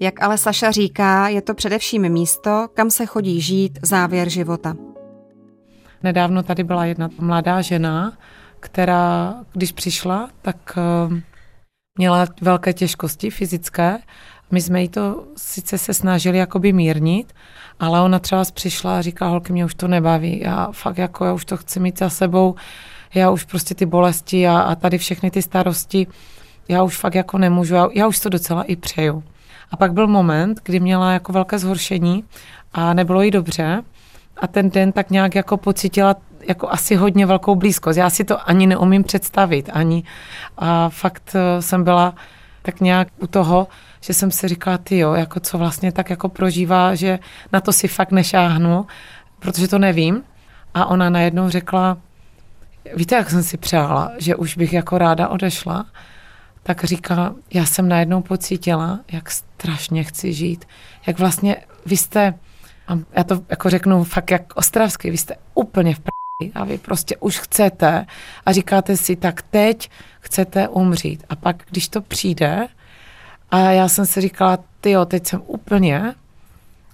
Jak 0.00 0.22
ale 0.22 0.38
Saša 0.38 0.70
říká, 0.70 1.28
je 1.28 1.42
to 1.42 1.54
především 1.54 2.08
místo, 2.08 2.68
kam 2.74 2.90
se 2.90 3.06
chodí 3.06 3.40
žít 3.40 3.78
závěr 3.82 4.28
života. 4.28 4.76
Nedávno 6.04 6.42
tady 6.42 6.64
byla 6.64 6.84
jedna 6.84 7.10
mladá 7.18 7.60
žena, 7.62 8.12
která, 8.60 9.34
když 9.52 9.72
přišla, 9.72 10.30
tak 10.42 10.78
eh, 10.78 11.22
měla 11.98 12.26
velké 12.40 12.72
těžkosti 12.72 13.30
fyzické. 13.30 13.98
My 14.50 14.60
jsme 14.60 14.82
jí 14.82 14.88
to 14.88 15.24
sice 15.36 15.78
se 15.78 15.94
snažili 15.94 16.38
jakoby 16.38 16.72
mírnit, 16.72 17.34
ale 17.80 18.00
ona 18.00 18.18
třeba 18.18 18.44
přišla 18.54 18.98
a 18.98 19.00
říká, 19.00 19.26
holky, 19.26 19.52
mě 19.52 19.64
už 19.64 19.74
to 19.74 19.88
nebaví, 19.88 20.40
já 20.40 20.68
fakt 20.72 20.98
jako, 20.98 21.24
já 21.24 21.32
už 21.32 21.44
to 21.44 21.56
chci 21.56 21.80
mít 21.80 21.98
za 21.98 22.10
sebou, 22.10 22.54
já 23.14 23.30
už 23.30 23.44
prostě 23.44 23.74
ty 23.74 23.86
bolesti 23.86 24.48
a, 24.48 24.58
a 24.60 24.74
tady 24.74 24.98
všechny 24.98 25.30
ty 25.30 25.42
starosti, 25.42 26.06
já 26.68 26.82
už 26.82 26.96
fakt 26.96 27.14
jako 27.14 27.38
nemůžu, 27.38 27.74
já, 27.74 27.88
já 27.94 28.06
už 28.06 28.20
to 28.20 28.28
docela 28.28 28.62
i 28.62 28.76
přeju. 28.76 29.24
A 29.70 29.76
pak 29.76 29.92
byl 29.92 30.06
moment, 30.06 30.60
kdy 30.64 30.80
měla 30.80 31.12
jako 31.12 31.32
velké 31.32 31.58
zhoršení 31.58 32.24
a 32.72 32.94
nebylo 32.94 33.22
jí 33.22 33.30
dobře 33.30 33.82
a 34.36 34.46
ten 34.46 34.70
den 34.70 34.92
tak 34.92 35.10
nějak 35.10 35.34
jako 35.34 35.56
pocítila 35.56 36.16
jako 36.48 36.70
asi 36.70 36.94
hodně 36.94 37.26
velkou 37.26 37.54
blízkost. 37.54 37.98
Já 37.98 38.10
si 38.10 38.24
to 38.24 38.48
ani 38.48 38.66
neumím 38.66 39.04
představit, 39.04 39.70
ani. 39.72 40.02
A 40.58 40.88
fakt 40.88 41.32
eh, 41.34 41.62
jsem 41.62 41.84
byla 41.84 42.14
tak 42.62 42.80
nějak 42.80 43.08
u 43.18 43.26
toho, 43.26 43.68
že 44.00 44.14
jsem 44.14 44.30
si 44.30 44.48
říkala, 44.48 44.78
ty 44.78 44.98
jo, 44.98 45.12
jako 45.14 45.40
co 45.40 45.58
vlastně 45.58 45.92
tak 45.92 46.10
jako 46.10 46.28
prožívá, 46.28 46.94
že 46.94 47.18
na 47.52 47.60
to 47.60 47.72
si 47.72 47.88
fakt 47.88 48.10
nešáhnu, 48.10 48.86
protože 49.38 49.68
to 49.68 49.78
nevím. 49.78 50.22
A 50.74 50.86
ona 50.86 51.10
najednou 51.10 51.48
řekla, 51.48 51.96
víte, 52.96 53.14
jak 53.14 53.30
jsem 53.30 53.42
si 53.42 53.56
přála, 53.56 54.12
že 54.18 54.36
už 54.36 54.56
bych 54.56 54.72
jako 54.72 54.98
ráda 54.98 55.28
odešla, 55.28 55.86
tak 56.62 56.84
říká, 56.84 57.34
já 57.54 57.66
jsem 57.66 57.88
najednou 57.88 58.22
pocítila, 58.22 59.00
jak 59.12 59.30
strašně 59.30 60.04
chci 60.04 60.32
žít. 60.32 60.64
Jak 61.06 61.18
vlastně 61.18 61.56
vy 61.86 61.96
jste 61.96 62.34
a 62.88 62.98
já 63.12 63.24
to 63.24 63.40
jako 63.48 63.70
řeknu 63.70 64.04
fakt 64.04 64.30
jak 64.30 64.56
ostravsky, 64.56 65.10
vy 65.10 65.18
jste 65.18 65.36
úplně 65.54 65.94
v 65.94 66.00
pr***i 66.00 66.52
a 66.52 66.64
vy 66.64 66.78
prostě 66.78 67.16
už 67.16 67.38
chcete 67.38 68.06
a 68.46 68.52
říkáte 68.52 68.96
si, 68.96 69.16
tak 69.16 69.42
teď 69.42 69.90
chcete 70.20 70.68
umřít. 70.68 71.24
A 71.28 71.36
pak, 71.36 71.62
když 71.70 71.88
to 71.88 72.00
přijde, 72.00 72.68
a 73.50 73.58
já 73.58 73.88
jsem 73.88 74.06
si 74.06 74.20
říkala, 74.20 74.58
ty 74.80 74.90
jo, 74.90 75.04
teď 75.04 75.26
jsem 75.26 75.42
úplně, 75.46 76.14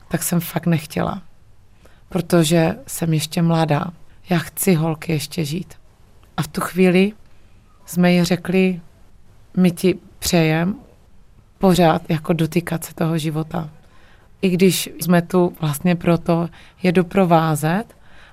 tak 0.09 0.22
jsem 0.22 0.40
fakt 0.40 0.66
nechtěla. 0.66 1.22
Protože 2.09 2.76
jsem 2.87 3.14
ještě 3.14 3.42
mladá. 3.42 3.85
Já 4.31 4.38
chci 4.38 4.74
holky 4.74 5.12
ještě 5.12 5.44
žít. 5.44 5.74
A 6.37 6.42
v 6.42 6.48
tu 6.48 6.61
chvíli 6.61 7.12
jsme 7.87 8.12
jí 8.12 8.24
řekli, 8.24 8.81
my 9.57 9.70
ti 9.70 9.98
přejem 10.18 10.74
pořád 11.59 12.03
jako 12.09 12.33
dotýkat 12.33 12.85
se 12.85 12.94
toho 12.94 13.18
života 13.18 13.70
i 14.42 14.50
když 14.50 14.90
jsme 15.00 15.22
tu 15.22 15.53
vlastně 15.61 15.96
proto 15.96 16.48
je 16.83 16.92
doprovázet, 16.92 17.85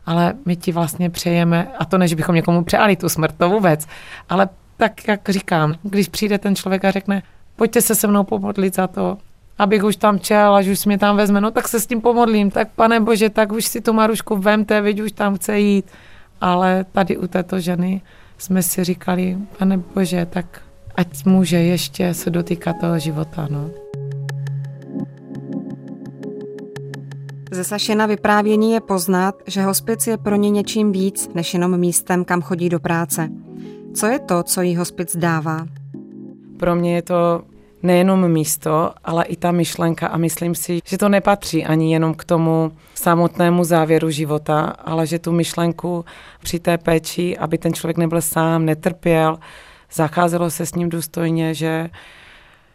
ale 0.05 0.33
my 0.45 0.55
ti 0.55 0.71
vlastně 0.71 1.09
přejeme, 1.09 1.67
a 1.79 1.85
to 1.85 1.97
než 1.97 2.13
bychom 2.13 2.35
někomu 2.35 2.63
přáli 2.63 2.95
tu 2.95 3.09
smrt, 3.09 3.35
to 3.37 3.49
vůbec, 3.49 3.87
ale 4.29 4.49
tak, 4.77 5.07
jak 5.07 5.29
říkám, 5.29 5.75
když 5.83 6.07
přijde 6.07 6.37
ten 6.37 6.55
člověk 6.55 6.85
a 6.85 6.91
řekne, 6.91 7.23
pojďte 7.55 7.81
se 7.81 7.95
se 7.95 8.07
mnou 8.07 8.23
pomodlit 8.23 8.75
za 8.75 8.87
to, 8.87 9.17
abych 9.57 9.83
už 9.83 9.95
tam 9.95 10.19
čel, 10.19 10.55
až 10.55 10.67
už 10.67 10.85
mě 10.85 10.97
tam 10.97 11.17
vezme, 11.17 11.41
no 11.41 11.51
tak 11.51 11.67
se 11.67 11.79
s 11.79 11.87
tím 11.87 12.01
pomodlím, 12.01 12.51
tak 12.51 12.67
pane 12.75 12.99
bože, 12.99 13.29
tak 13.29 13.51
už 13.51 13.65
si 13.65 13.81
tu 13.81 13.93
Marušku 13.93 14.35
vemte, 14.35 14.81
veď 14.81 14.99
už 14.99 15.11
tam 15.11 15.35
chce 15.35 15.59
jít. 15.59 15.85
Ale 16.41 16.85
tady 16.91 17.17
u 17.17 17.27
této 17.27 17.59
ženy 17.59 18.01
jsme 18.37 18.63
si 18.63 18.83
říkali, 18.83 19.37
pane 19.57 19.77
bože, 19.77 20.25
tak 20.25 20.61
ať 20.95 21.25
může 21.25 21.57
ještě 21.57 22.13
se 22.13 22.29
dotýkat 22.29 22.75
toho 22.81 22.99
života, 22.99 23.47
no. 23.51 23.69
Ze 27.51 27.63
Sašina 27.63 28.05
vyprávění 28.05 28.73
je 28.73 28.81
poznat, 28.81 29.35
že 29.47 29.61
hospic 29.61 30.07
je 30.07 30.17
pro 30.17 30.35
ně 30.35 30.49
něčím 30.49 30.91
víc 30.91 31.29
než 31.33 31.53
jenom 31.53 31.77
místem, 31.77 32.25
kam 32.25 32.41
chodí 32.41 32.69
do 32.69 32.79
práce. 32.79 33.29
Co 33.93 34.07
je 34.07 34.19
to, 34.19 34.43
co 34.43 34.61
jí 34.61 34.75
hospic 34.75 35.15
dává? 35.17 35.67
Pro 36.59 36.75
mě 36.75 36.95
je 36.95 37.01
to 37.01 37.41
nejenom 37.83 38.27
místo, 38.31 38.91
ale 39.03 39.25
i 39.25 39.35
ta 39.35 39.51
myšlenka 39.51 40.07
a 40.07 40.17
myslím 40.17 40.55
si, 40.55 40.79
že 40.85 40.97
to 40.97 41.09
nepatří 41.09 41.65
ani 41.65 41.93
jenom 41.93 42.13
k 42.13 42.23
tomu 42.23 42.71
samotnému 42.95 43.63
závěru 43.63 44.09
života, 44.09 44.59
ale 44.61 45.07
že 45.07 45.19
tu 45.19 45.31
myšlenku 45.31 46.05
při 46.43 46.59
té 46.59 46.77
péči, 46.77 47.37
aby 47.37 47.57
ten 47.57 47.73
člověk 47.73 47.97
nebyl 47.97 48.21
sám, 48.21 48.65
netrpěl, 48.65 49.37
zacházelo 49.93 50.49
se 50.49 50.65
s 50.65 50.75
ním 50.75 50.89
důstojně, 50.89 51.53
že 51.53 51.89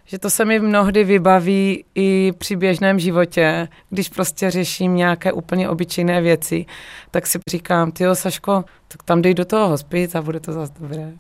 že 0.05 0.19
to 0.19 0.31
se 0.31 0.45
mi 0.45 0.61
mnohdy 0.61 1.05
vybaví 1.05 1.85
i 1.95 2.33
při 2.38 2.57
běžném 2.57 2.99
životě, 2.99 3.69
když 3.91 4.09
prostě 4.09 4.51
řeším 4.51 4.97
nějaké 4.97 5.33
úplně 5.33 5.69
obyčejné 5.69 6.21
věci, 6.21 6.67
tak 7.11 7.27
si 7.27 7.38
říkám, 7.51 7.93
ty 7.93 8.05
Saško, 8.12 8.65
tak 8.88 9.03
tam 9.03 9.23
dej 9.23 9.35
do 9.35 9.45
toho 9.45 9.69
hospic 9.69 10.15
a 10.15 10.23
bude 10.23 10.41
to 10.41 10.53
zase 10.53 10.73
dobré. 10.81 11.12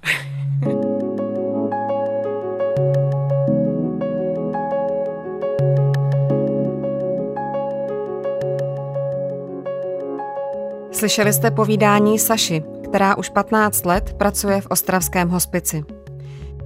Slyšeli 10.92 11.32
jste 11.32 11.50
povídání 11.50 12.18
Saši, 12.18 12.62
která 12.84 13.16
už 13.16 13.28
15 13.28 13.84
let 13.84 14.14
pracuje 14.18 14.60
v 14.60 14.66
ostravském 14.66 15.28
hospici. 15.28 15.84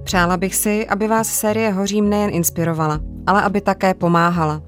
Přála 0.07 0.37
bych 0.37 0.55
si, 0.55 0.87
aby 0.87 1.07
vás 1.07 1.27
série 1.27 1.71
Hořím 1.71 2.09
nejen 2.09 2.29
inspirovala, 2.33 2.99
ale 3.25 3.41
aby 3.41 3.61
také 3.61 3.93
pomáhala. 3.93 4.61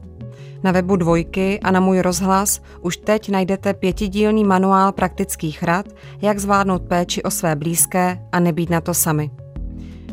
Na 0.63 0.71
webu 0.71 0.95
Dvojky 0.95 1.60
a 1.60 1.71
na 1.71 1.80
můj 1.80 2.02
rozhlas 2.02 2.62
už 2.82 2.97
teď 2.97 3.30
najdete 3.30 3.73
pětidílný 3.73 4.43
manuál 4.43 4.91
praktických 4.91 5.63
rad, 5.63 5.86
jak 6.21 6.39
zvládnout 6.39 6.82
péči 6.82 7.23
o 7.23 7.32
své 7.32 7.56
blízké 7.56 8.19
a 8.32 8.39
nebýt 8.39 8.69
na 8.69 8.82
to 8.82 8.93
sami. 8.93 9.32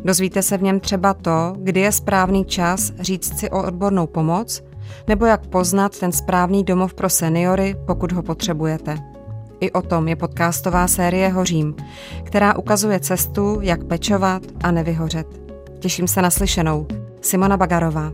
Dozvíte 0.04 0.42
se 0.42 0.58
v 0.58 0.62
něm 0.62 0.80
třeba 0.80 1.14
to, 1.14 1.54
kdy 1.58 1.80
je 1.80 1.92
správný 1.92 2.44
čas 2.44 2.92
říct 3.00 3.38
si 3.38 3.50
o 3.50 3.62
odbornou 3.62 4.06
pomoc, 4.06 4.62
nebo 5.08 5.26
jak 5.26 5.46
poznat 5.46 5.98
ten 5.98 6.12
správný 6.12 6.64
domov 6.64 6.94
pro 6.94 7.08
seniory, 7.08 7.76
pokud 7.86 8.12
ho 8.12 8.22
potřebujete. 8.22 9.15
I 9.60 9.72
o 9.72 9.82
tom 9.82 10.08
je 10.08 10.16
podcastová 10.16 10.88
série 10.88 11.28
Hořím, 11.28 11.74
která 12.24 12.56
ukazuje 12.58 13.00
cestu, 13.00 13.58
jak 13.62 13.84
pečovat 13.84 14.42
a 14.62 14.70
nevyhořet. 14.70 15.26
Těším 15.78 16.08
se 16.08 16.22
na 16.22 16.30
slyšenou. 16.30 16.86
Simona 17.20 17.56
Bagarová. 17.56 18.12